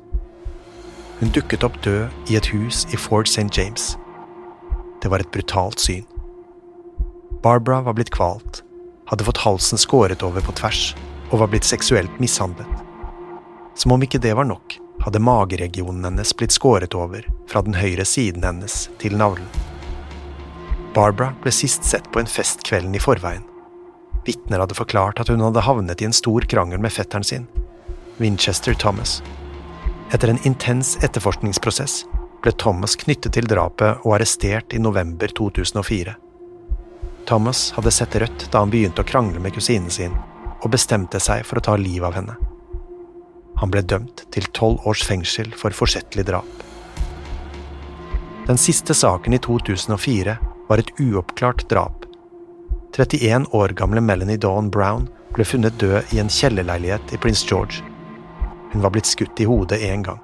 Hun 1.19 1.35
dukket 1.37 1.67
opp 1.67 1.77
død 1.85 2.33
i 2.33 2.39
et 2.39 2.49
hus 2.55 2.87
i 2.89 2.97
Fort 2.97 3.29
St. 3.29 3.51
James. 3.53 3.93
Det 5.03 5.11
var 5.11 5.21
et 5.21 5.33
brutalt 5.35 5.83
syn. 5.83 6.07
Barbara 7.43 7.81
var 7.81 7.93
blitt 7.93 8.09
kvalt, 8.09 8.63
hadde 9.05 9.23
fått 9.23 9.37
halsen 9.43 9.77
skåret 9.77 10.23
over 10.23 10.41
på 10.41 10.53
tvers 10.55 10.93
og 11.29 11.41
var 11.41 11.49
blitt 11.51 11.67
seksuelt 11.67 12.13
mishandlet. 12.23 12.69
Som 13.75 13.91
om 13.91 14.05
ikke 14.05 14.21
det 14.23 14.31
var 14.37 14.47
nok, 14.47 14.77
hadde 15.03 15.19
mageregionen 15.19 16.05
hennes 16.07 16.31
blitt 16.39 16.55
skåret 16.55 16.95
over 16.95 17.27
fra 17.51 17.65
den 17.65 17.75
høyre 17.75 18.05
siden 18.07 18.47
hennes 18.47 18.87
til 19.03 19.19
navlen. 19.19 19.49
Barbara 20.95 21.33
ble 21.43 21.51
sist 21.51 21.83
sett 21.83 22.07
på 22.15 22.23
en 22.23 22.31
fest 22.31 22.63
kvelden 22.63 22.95
i 22.95 23.03
forveien. 23.03 23.43
Vitner 24.23 24.63
hadde 24.63 24.79
forklart 24.79 25.19
at 25.19 25.27
hun 25.27 25.43
hadde 25.43 25.67
havnet 25.67 25.99
i 25.99 26.07
en 26.07 26.15
stor 26.15 26.47
krangel 26.47 26.79
med 26.79 26.95
fetteren 26.95 27.27
sin, 27.27 27.49
Winchester 28.23 28.77
Thomas. 28.79 29.19
Etter 30.15 30.31
en 30.31 30.39
intens 30.47 30.95
etterforskningsprosess 31.03 32.05
ble 32.39 32.55
Thomas 32.55 32.95
knyttet 33.03 33.35
til 33.35 33.51
drapet 33.51 33.99
og 34.05 34.15
arrestert 34.15 34.71
i 34.71 34.79
november 34.79 35.27
2004. 35.27 36.15
Thomas 37.25 37.71
hadde 37.75 37.91
sett 37.91 38.15
rødt 38.15 38.47
da 38.51 38.63
han 38.63 38.71
begynte 38.73 39.03
å 39.03 39.07
krangle 39.07 39.39
med 39.39 39.55
kusinen 39.55 39.91
sin, 39.91 40.15
og 40.63 40.71
bestemte 40.73 41.19
seg 41.23 41.45
for 41.47 41.59
å 41.59 41.63
ta 41.63 41.77
livet 41.79 42.07
av 42.09 42.17
henne. 42.19 42.35
Han 43.61 43.71
ble 43.71 43.83
dømt 43.85 44.25
til 44.33 44.47
tolv 44.55 44.83
års 44.89 45.03
fengsel 45.07 45.53
for 45.55 45.75
forsettlig 45.75 46.25
drap. 46.27 46.63
Den 48.47 48.59
siste 48.59 48.95
saken 48.97 49.35
i 49.37 49.39
2004 49.39 50.35
var 50.67 50.81
et 50.81 50.91
uoppklart 50.99 51.63
drap. 51.71 52.03
31 52.93 53.47
år 53.55 53.71
gamle 53.77 54.03
Melanie 54.03 54.37
Dawn 54.37 54.67
Brown 54.69 55.07
ble 55.33 55.45
funnet 55.47 55.79
død 55.79 56.11
i 56.13 56.19
en 56.21 56.29
kjellerleilighet 56.29 57.15
i 57.15 57.19
Prince 57.23 57.47
George. 57.47 57.79
Hun 58.73 58.83
var 58.83 58.91
blitt 58.93 59.09
skutt 59.09 59.39
i 59.39 59.47
hodet 59.47 59.79
én 59.85 60.03
gang. 60.03 60.19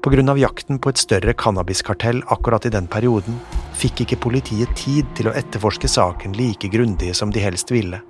På 0.00 0.12
grunn 0.14 0.32
av 0.32 0.38
jakten 0.40 0.78
på 0.80 0.92
et 0.92 1.00
større 1.00 1.34
cannabiskartell 1.36 2.22
akkurat 2.32 2.64
i 2.64 2.72
den 2.72 2.86
perioden, 2.88 3.36
fikk 3.80 4.04
ikke 4.04 4.20
politiet 4.26 4.72
tid 4.76 5.08
til 5.16 5.30
å 5.30 5.34
etterforske 5.36 5.88
saken 5.88 6.36
like 6.36 6.68
grundig 6.72 7.14
som 7.16 7.32
de 7.32 7.42
helst 7.42 7.72
ville. 7.72 8.02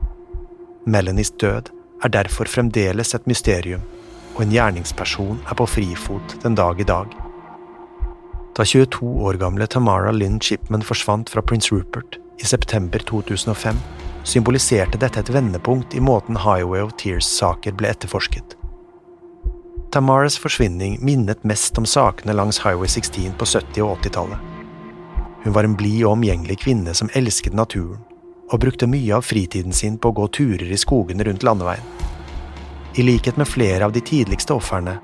Melanies 0.90 1.30
død 1.38 1.70
er 2.04 2.12
derfor 2.14 2.50
fremdeles 2.50 3.14
et 3.14 3.26
mysterium, 3.30 3.83
og 4.35 4.44
en 4.44 4.54
gjerningsperson 4.54 5.40
er 5.46 5.59
på 5.59 5.68
frifot 5.68 6.37
den 6.42 6.56
dag 6.59 6.80
i 6.80 6.88
dag. 6.88 7.12
Da 8.56 8.66
22 8.66 9.06
år 9.26 9.38
gamle 9.40 9.68
Tamara 9.70 10.12
Lynn 10.12 10.40
Chipman 10.42 10.85
forsvant 10.85 11.30
fra 11.30 11.42
Prince 11.42 11.70
Rupert 11.74 12.18
i 12.40 12.48
september 12.48 12.98
2005, 12.98 13.76
symboliserte 14.24 14.98
dette 15.00 15.22
et 15.22 15.33
vendepunkt 15.33 15.94
i 15.94 16.02
måten 16.02 16.40
Highway 16.40 16.83
of 16.85 16.96
Tears-saker 17.00 17.76
ble 17.76 17.92
etterforsket. 17.92 18.56
Tamaras 19.90 20.38
forsvinning 20.38 20.98
minnet 21.04 21.44
mest 21.44 21.78
om 21.78 21.87
sakene 21.88 22.37
langs 22.37 22.61
Highway 22.64 22.88
16 22.88 23.37
på 23.38 23.48
70- 23.48 23.85
og 23.87 23.98
80-tallet. 23.98 24.60
Hun 25.42 25.53
var 25.53 25.64
en 25.64 25.76
blid 25.76 26.05
og 26.05 26.18
omgjengelig 26.18 26.59
kvinne 26.64 26.94
som 26.94 27.11
elsket 27.16 27.57
naturen, 27.57 28.03
og 28.50 28.61
brukte 28.61 28.88
mye 28.90 29.14
av 29.16 29.24
fritiden 29.24 29.72
sin 29.72 29.96
på 29.98 30.11
å 30.11 30.16
gå 30.20 30.29
turer 30.37 30.72
i 30.72 30.79
skogene 30.81 31.24
rundt 31.24 31.46
landeveien. 31.46 31.87
I 32.98 33.07
likhet 33.07 33.37
med 33.38 33.48
flere 33.48 33.87
av 33.87 33.92
de 33.94 34.03
tidligste 34.03 34.57
ofrene 34.57 34.98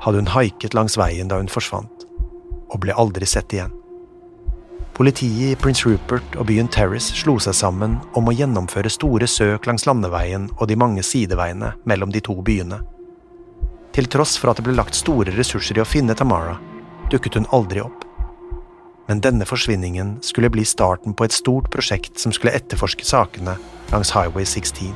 hadde 0.00 0.22
hun 0.22 0.30
haiket 0.32 0.74
langs 0.74 0.96
veien 0.98 1.28
da 1.28 1.36
hun 1.40 1.52
forsvant, 1.52 2.06
og 2.72 2.80
ble 2.82 2.96
aldri 2.96 3.28
sett 3.28 3.52
igjen. 3.52 3.74
Politiet 4.96 5.52
i 5.52 5.56
Prince 5.60 5.84
Rupert 5.84 6.38
og 6.40 6.46
byen 6.48 6.70
Terrace 6.72 7.12
slo 7.12 7.34
seg 7.42 7.52
sammen 7.58 7.98
om 8.16 8.30
å 8.30 8.32
gjennomføre 8.32 8.88
store 8.88 9.28
søk 9.28 9.68
langs 9.68 9.84
landeveien 9.84 10.48
og 10.56 10.70
de 10.70 10.78
mange 10.80 11.04
sideveiene 11.04 11.74
mellom 11.84 12.14
de 12.14 12.22
to 12.24 12.38
byene. 12.40 12.80
Til 13.92 14.08
tross 14.08 14.38
for 14.40 14.50
at 14.50 14.56
det 14.56 14.64
ble 14.64 14.76
lagt 14.78 14.96
store 14.96 15.36
ressurser 15.36 15.76
i 15.76 15.84
å 15.84 15.88
finne 15.88 16.16
Tamara, 16.16 16.56
dukket 17.12 17.36
hun 17.36 17.48
aldri 17.52 17.84
opp. 17.84 18.05
Men 19.06 19.20
denne 19.22 19.46
forsvinningen 19.46 20.16
skulle 20.26 20.50
bli 20.50 20.64
starten 20.66 21.14
på 21.14 21.26
et 21.26 21.34
stort 21.34 21.70
prosjekt 21.70 22.18
som 22.18 22.34
skulle 22.34 22.54
etterforske 22.58 23.06
sakene 23.06 23.54
langs 23.92 24.10
Highway 24.16 24.44
16. 24.44 24.90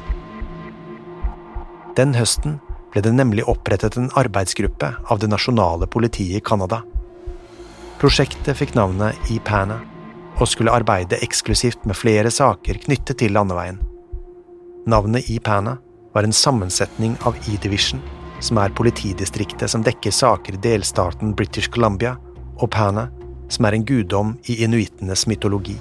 Den 1.98 2.16
høsten 2.18 2.58
ble 2.90 3.04
det 3.06 3.12
nemlig 3.14 3.46
opprettet 3.50 3.96
en 3.98 4.10
arbeidsgruppe 4.18 4.94
av 5.06 5.20
det 5.22 5.30
nasjonale 5.30 5.86
politiet 5.86 6.40
i 6.40 6.44
Canada. 6.44 6.82
Prosjektet 8.00 8.56
fikk 8.58 8.74
navnet 8.74 9.30
EPANA 9.30 9.78
og 10.40 10.48
skulle 10.48 10.72
arbeide 10.74 11.20
eksklusivt 11.22 11.84
med 11.86 11.98
flere 11.98 12.32
saker 12.32 12.80
knyttet 12.86 13.20
til 13.20 13.34
landeveien. 13.36 13.78
Navnet 14.90 15.28
EPANA 15.30 15.76
var 16.14 16.26
en 16.26 16.34
sammensetning 16.34 17.14
av 17.28 17.36
E-Division 17.46 18.00
som 18.40 18.58
er 18.58 18.72
politidistriktet 18.74 19.70
som 19.70 19.84
dekker 19.84 20.14
saker 20.14 20.56
i 20.56 20.62
delstaten 20.64 21.34
British 21.36 21.70
Columbia, 21.70 22.16
og 22.60 22.70
Pana, 22.72 23.06
som 23.50 23.66
er 23.66 23.76
en 23.76 23.84
guddom 23.86 24.36
i 24.48 24.62
inuittenes 24.64 25.26
mytologi. 25.26 25.76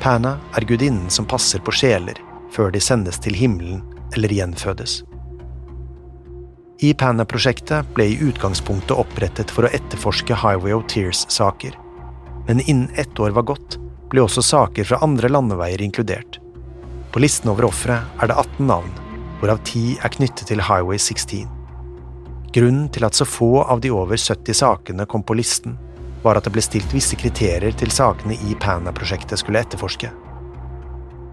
Pana 0.00 0.36
er 0.56 0.66
gudinnen 0.68 1.10
som 1.10 1.26
passer 1.26 1.62
på 1.64 1.74
sjeler 1.74 2.20
før 2.54 2.70
de 2.70 2.80
sendes 2.82 3.18
til 3.20 3.36
himmelen 3.36 3.82
eller 4.14 4.32
gjenfødes. 4.32 5.02
I 6.84 6.90
Pana-prosjektet 6.98 7.94
ble 7.96 8.10
i 8.12 8.18
utgangspunktet 8.26 8.96
opprettet 8.98 9.50
for 9.54 9.66
å 9.66 9.72
etterforske 9.72 10.36
Highway 10.36 10.74
of 10.76 10.84
Tears-saker, 10.90 11.76
men 12.48 12.60
innen 12.66 12.90
ett 13.00 13.18
år 13.18 13.32
var 13.36 13.46
gått, 13.48 13.78
ble 14.12 14.24
også 14.26 14.42
saker 14.44 14.86
fra 14.90 15.00
andre 15.06 15.30
landeveier 15.30 15.80
inkludert. 15.82 16.40
På 17.14 17.22
listen 17.22 17.50
over 17.50 17.70
ofre 17.70 18.00
er 18.20 18.30
det 18.30 18.36
18 18.36 18.66
navn, 18.68 18.90
hvorav 19.40 19.62
10 19.62 20.02
er 20.04 20.12
knyttet 20.18 20.50
til 20.50 20.62
Highway 20.66 20.98
16. 20.98 21.46
Grunnen 22.54 22.90
til 22.92 23.06
at 23.06 23.16
så 23.16 23.26
få 23.26 23.62
av 23.62 23.80
de 23.82 23.90
over 23.94 24.18
70 24.20 24.60
sakene 24.60 25.06
kom 25.10 25.24
på 25.26 25.38
listen, 25.38 25.78
var 26.24 26.38
at 26.38 26.46
det 26.46 26.54
ble 26.54 26.62
stilt 26.64 26.92
visse 26.94 27.16
kriterier 27.20 27.74
til 27.76 27.92
sakene 27.92 28.36
i 28.48 28.56
Pana-prosjektet 28.60 29.40
skulle 29.40 29.60
etterforske. 29.64 30.10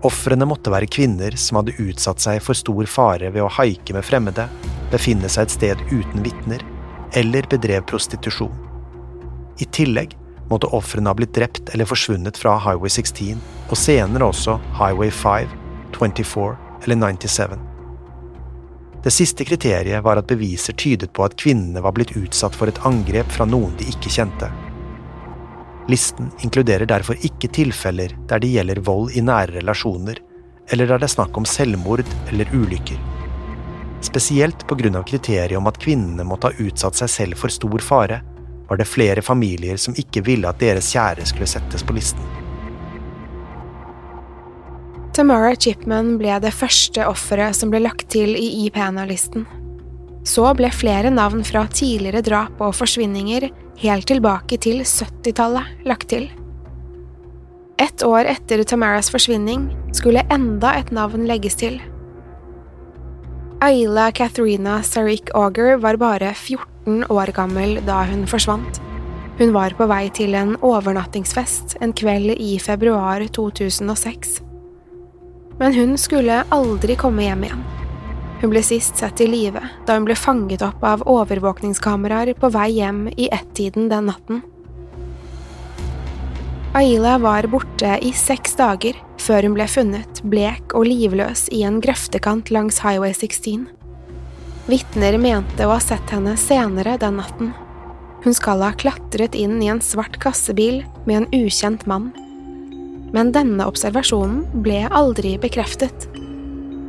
Ofrene 0.08 0.48
måtte 0.50 0.72
være 0.74 0.90
kvinner 0.90 1.36
som 1.38 1.60
hadde 1.60 1.78
utsatt 1.80 2.24
seg 2.24 2.42
for 2.42 2.58
stor 2.58 2.88
fare 2.90 3.30
ved 3.30 3.44
å 3.46 3.52
haike 3.60 3.94
med 3.94 4.06
fremmede, 4.06 4.48
befinne 4.92 5.30
seg 5.30 5.48
et 5.48 5.56
sted 5.56 5.84
uten 5.92 6.26
vitner 6.26 6.66
eller 7.18 7.46
bedrev 7.52 7.86
prostitusjon. 7.88 8.56
I 9.62 9.68
tillegg 9.70 10.16
måtte 10.50 10.72
ofrene 10.76 11.12
ha 11.12 11.16
blitt 11.16 11.36
drept 11.38 11.70
eller 11.72 11.88
forsvunnet 11.88 12.40
fra 12.40 12.58
Highway 12.60 12.90
16, 12.90 13.38
og 13.70 13.78
senere 13.78 14.32
også 14.32 14.58
Highway 14.80 15.12
5, 15.14 15.54
24 15.96 16.56
eller 16.84 17.04
97. 17.14 17.60
Det 19.04 19.14
siste 19.14 19.46
kriteriet 19.46 20.04
var 20.06 20.20
at 20.20 20.30
beviser 20.30 20.76
tydet 20.78 21.14
på 21.14 21.24
at 21.26 21.38
kvinnene 21.38 21.82
var 21.82 21.94
blitt 21.98 22.16
utsatt 22.18 22.58
for 22.58 22.70
et 22.70 22.82
angrep 22.86 23.32
fra 23.34 23.48
noen 23.50 23.74
de 23.80 23.88
ikke 23.90 24.12
kjente. 24.14 24.50
Listen 25.90 26.30
inkluderer 26.46 26.86
derfor 26.86 27.18
ikke 27.26 27.50
tilfeller 27.54 28.14
der 28.30 28.42
det 28.42 28.52
gjelder 28.54 28.84
vold 28.86 29.16
i 29.18 29.24
nære 29.26 29.58
relasjoner, 29.60 30.20
eller 30.72 30.88
der 30.88 31.02
det 31.02 31.10
er 31.10 31.16
snakk 31.16 31.38
om 31.38 31.48
selvmord 31.48 32.06
eller 32.30 32.52
ulykker. 32.54 33.00
Spesielt 34.02 34.68
pga. 34.68 35.04
kriteriet 35.04 35.58
om 35.58 35.68
at 35.68 35.80
kvinnene 35.80 36.24
måtte 36.24 36.50
ha 36.50 36.68
utsatt 36.68 36.96
seg 36.96 37.10
selv 37.10 37.38
for 37.38 37.50
stor 37.50 37.80
fare, 37.80 38.22
var 38.70 38.78
det 38.78 38.88
flere 38.88 39.22
familier 39.22 39.78
som 39.78 39.94
ikke 39.98 40.24
ville 40.24 40.48
at 40.48 40.60
deres 40.60 40.94
kjære 40.94 41.26
skulle 41.26 41.50
settes 41.50 41.84
på 41.84 41.94
listen. 41.94 42.24
Tamara 45.12 45.56
Chipman 45.56 46.16
ble 46.18 46.38
det 46.40 46.54
første 46.56 47.04
offeret 47.04 47.58
som 47.58 47.70
ble 47.70 47.82
lagt 47.84 48.08
til 48.14 48.32
i 48.40 48.66
IPNA-listen. 48.66 49.44
Så 50.24 50.46
ble 50.56 50.70
flere 50.72 51.12
navn 51.12 51.44
fra 51.44 51.66
tidligere 51.68 52.22
drap 52.24 52.62
og 52.64 52.78
forsvinninger 52.78 53.50
helt 53.82 54.08
tilbake 54.10 54.60
til 54.62 54.84
70-tallet 54.86 55.86
lagt 55.90 56.10
til. 56.14 56.30
Ett 57.82 58.04
år 58.06 58.28
etter 58.30 58.62
Tamaras 58.68 59.10
forsvinning 59.10 59.70
skulle 59.98 60.22
enda 60.34 60.76
et 60.78 60.92
navn 60.94 61.26
legges 61.30 61.58
til. 61.58 61.80
Ayla 63.62 64.12
Katharina 64.14 64.82
Sarik 64.86 65.34
Auger 65.38 65.80
var 65.82 65.98
bare 66.02 66.34
14 66.34 67.06
år 67.10 67.34
gammel 67.34 67.80
da 67.86 68.04
hun 68.10 68.28
forsvant. 68.30 68.82
Hun 69.42 69.54
var 69.56 69.74
på 69.78 69.88
vei 69.90 70.06
til 70.14 70.38
en 70.38 70.56
overnattingsfest 70.62 71.80
en 71.82 71.94
kveld 71.98 72.36
i 72.38 72.58
februar 72.62 73.26
2006. 73.34 74.42
Men 75.62 75.78
hun 75.78 75.98
skulle 75.98 76.44
aldri 76.54 76.98
komme 76.98 77.26
hjem 77.26 77.48
igjen. 77.50 77.70
Hun 78.42 78.50
ble 78.50 78.64
sist 78.66 78.98
sett 78.98 79.22
i 79.22 79.28
live 79.30 79.62
da 79.86 79.96
hun 79.98 80.08
ble 80.08 80.16
fanget 80.18 80.64
opp 80.66 80.82
av 80.84 81.04
overvåkningskameraer 81.06 82.34
på 82.42 82.50
vei 82.54 82.72
hjem 82.80 83.06
i 83.14 83.30
ett-tiden 83.30 83.90
den 83.92 84.10
natten. 84.10 84.42
Aila 86.74 87.18
var 87.20 87.46
borte 87.52 87.98
i 88.02 88.14
seks 88.16 88.56
dager 88.58 88.98
før 89.22 89.46
hun 89.46 89.58
ble 89.58 89.68
funnet 89.70 90.22
blek 90.24 90.74
og 90.74 90.88
livløs 90.88 91.50
i 91.54 91.62
en 91.68 91.82
grøftekant 91.84 92.50
langs 92.56 92.80
Highway 92.82 93.14
16. 93.14 93.68
Vitner 94.72 95.18
mente 95.22 95.68
å 95.68 95.76
ha 95.76 95.82
sett 95.84 96.14
henne 96.16 96.38
senere 96.40 96.96
den 97.02 97.20
natten. 97.20 97.52
Hun 98.24 98.38
skal 98.38 98.64
ha 98.64 98.72
klatret 98.78 99.36
inn 99.36 99.58
i 99.62 99.70
en 99.74 99.82
svart 99.84 100.18
kassebil 100.24 100.82
med 101.06 101.24
en 101.24 101.30
ukjent 101.44 101.86
mann. 101.90 102.12
Men 103.12 103.34
denne 103.36 103.68
observasjonen 103.68 104.46
ble 104.64 104.86
aldri 104.88 105.36
bekreftet. 105.42 106.08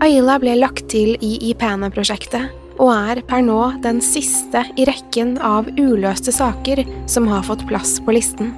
Ayla 0.02 0.34
ble 0.42 0.56
lagt 0.58 0.88
til 0.90 1.12
i 1.22 1.36
IPANA-prosjektet 1.52 2.50
og 2.82 2.88
er 2.90 3.20
per 3.28 3.44
nå 3.46 3.58
den 3.84 4.00
siste 4.02 4.64
i 4.74 4.86
rekken 4.88 5.36
av 5.38 5.68
uløste 5.78 6.34
saker 6.34 6.82
som 7.06 7.28
har 7.30 7.44
fått 7.46 7.62
plass 7.68 8.00
på 8.02 8.16
listen. 8.16 8.50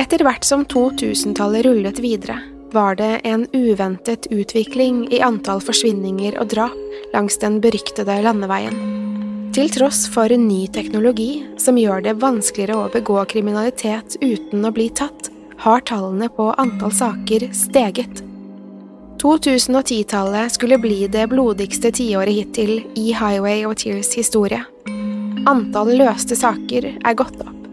Etter 0.00 0.24
hvert 0.24 0.48
som 0.48 0.64
2000-tallet 0.64 1.66
rullet 1.68 2.00
videre, 2.00 2.38
var 2.72 2.96
det 2.96 3.20
en 3.28 3.44
uventet 3.52 4.30
utvikling 4.32 5.04
i 5.12 5.20
antall 5.20 5.60
forsvinninger 5.60 6.40
og 6.40 6.48
drap 6.56 7.12
langs 7.12 7.36
den 7.44 7.60
beryktede 7.60 8.22
landeveien. 8.24 8.80
Til 9.54 9.68
tross 9.70 10.06
for 10.08 10.32
ny 10.32 10.64
teknologi 10.72 11.44
som 11.60 11.76
gjør 11.76 12.08
det 12.08 12.16
vanskeligere 12.24 12.80
å 12.80 12.92
begå 12.96 13.20
kriminalitet 13.28 14.16
uten 14.24 14.64
å 14.64 14.72
bli 14.72 14.88
tatt, 14.88 15.28
har 15.68 15.84
tallene 15.84 16.32
på 16.32 16.54
antall 16.56 16.96
saker 16.96 17.52
steget. 17.52 18.24
2010-tallet 19.24 20.52
skulle 20.52 20.78
bli 20.78 21.06
det 21.08 21.26
blodigste 21.26 21.90
tiåret 21.92 22.34
hittil 22.34 22.82
i 22.94 23.06
Highway 23.16 23.62
og 23.64 23.78
Tears 23.80 24.10
historie. 24.18 24.60
Antall 25.48 25.94
løste 25.96 26.36
saker 26.36 26.90
er 26.92 27.16
gått 27.16 27.38
opp. 27.40 27.64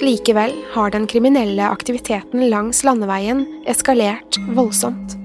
Likevel 0.00 0.54
har 0.72 0.94
den 0.94 1.04
kriminelle 1.10 1.68
aktiviteten 1.68 2.46
langs 2.48 2.80
landeveien 2.88 3.44
eskalert 3.68 4.40
voldsomt. 4.56 5.18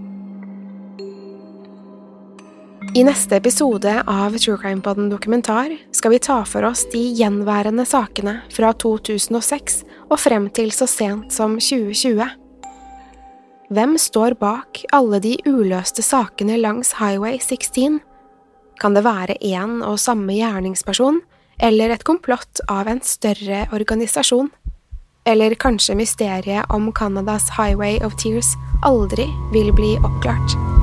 I 2.93 3.07
neste 3.07 3.39
episode 3.39 3.95
av 4.03 4.35
True 4.35 4.59
Crime 4.59 4.83
Podden 4.83 5.07
dokumentar 5.15 5.71
skal 5.95 6.17
vi 6.17 6.23
ta 6.27 6.41
for 6.43 6.67
oss 6.67 6.83
de 6.91 7.07
gjenværende 7.15 7.87
sakene 7.87 8.41
fra 8.51 8.75
2006 8.83 9.83
og 10.09 10.19
frem 10.19 10.51
til 10.51 10.75
så 10.75 10.91
sent 10.91 11.31
som 11.31 11.55
2020. 11.55 12.42
Hvem 13.73 13.95
står 13.97 14.35
bak 14.37 14.83
alle 14.93 15.17
de 15.23 15.31
uløste 15.49 16.03
sakene 16.05 16.59
langs 16.59 16.91
Highway 16.99 17.39
16? 17.41 18.01
Kan 18.77 18.93
det 18.93 19.01
være 19.07 19.39
én 19.41 19.79
og 19.81 19.97
samme 19.97 20.35
gjerningsperson, 20.35 21.21
eller 21.57 21.95
et 21.95 22.05
komplott 22.05 22.61
av 22.69 22.91
en 22.91 23.01
større 23.01 23.63
organisasjon? 23.73 24.51
Eller 25.25 25.57
kanskje 25.57 25.97
mysteriet 25.97 26.69
om 26.69 26.91
Canadas 26.93 27.49
Highway 27.57 27.97
of 28.05 28.19
Tears 28.21 28.53
aldri 28.85 29.25
vil 29.55 29.73
bli 29.73 29.95
oppklart? 30.03 30.82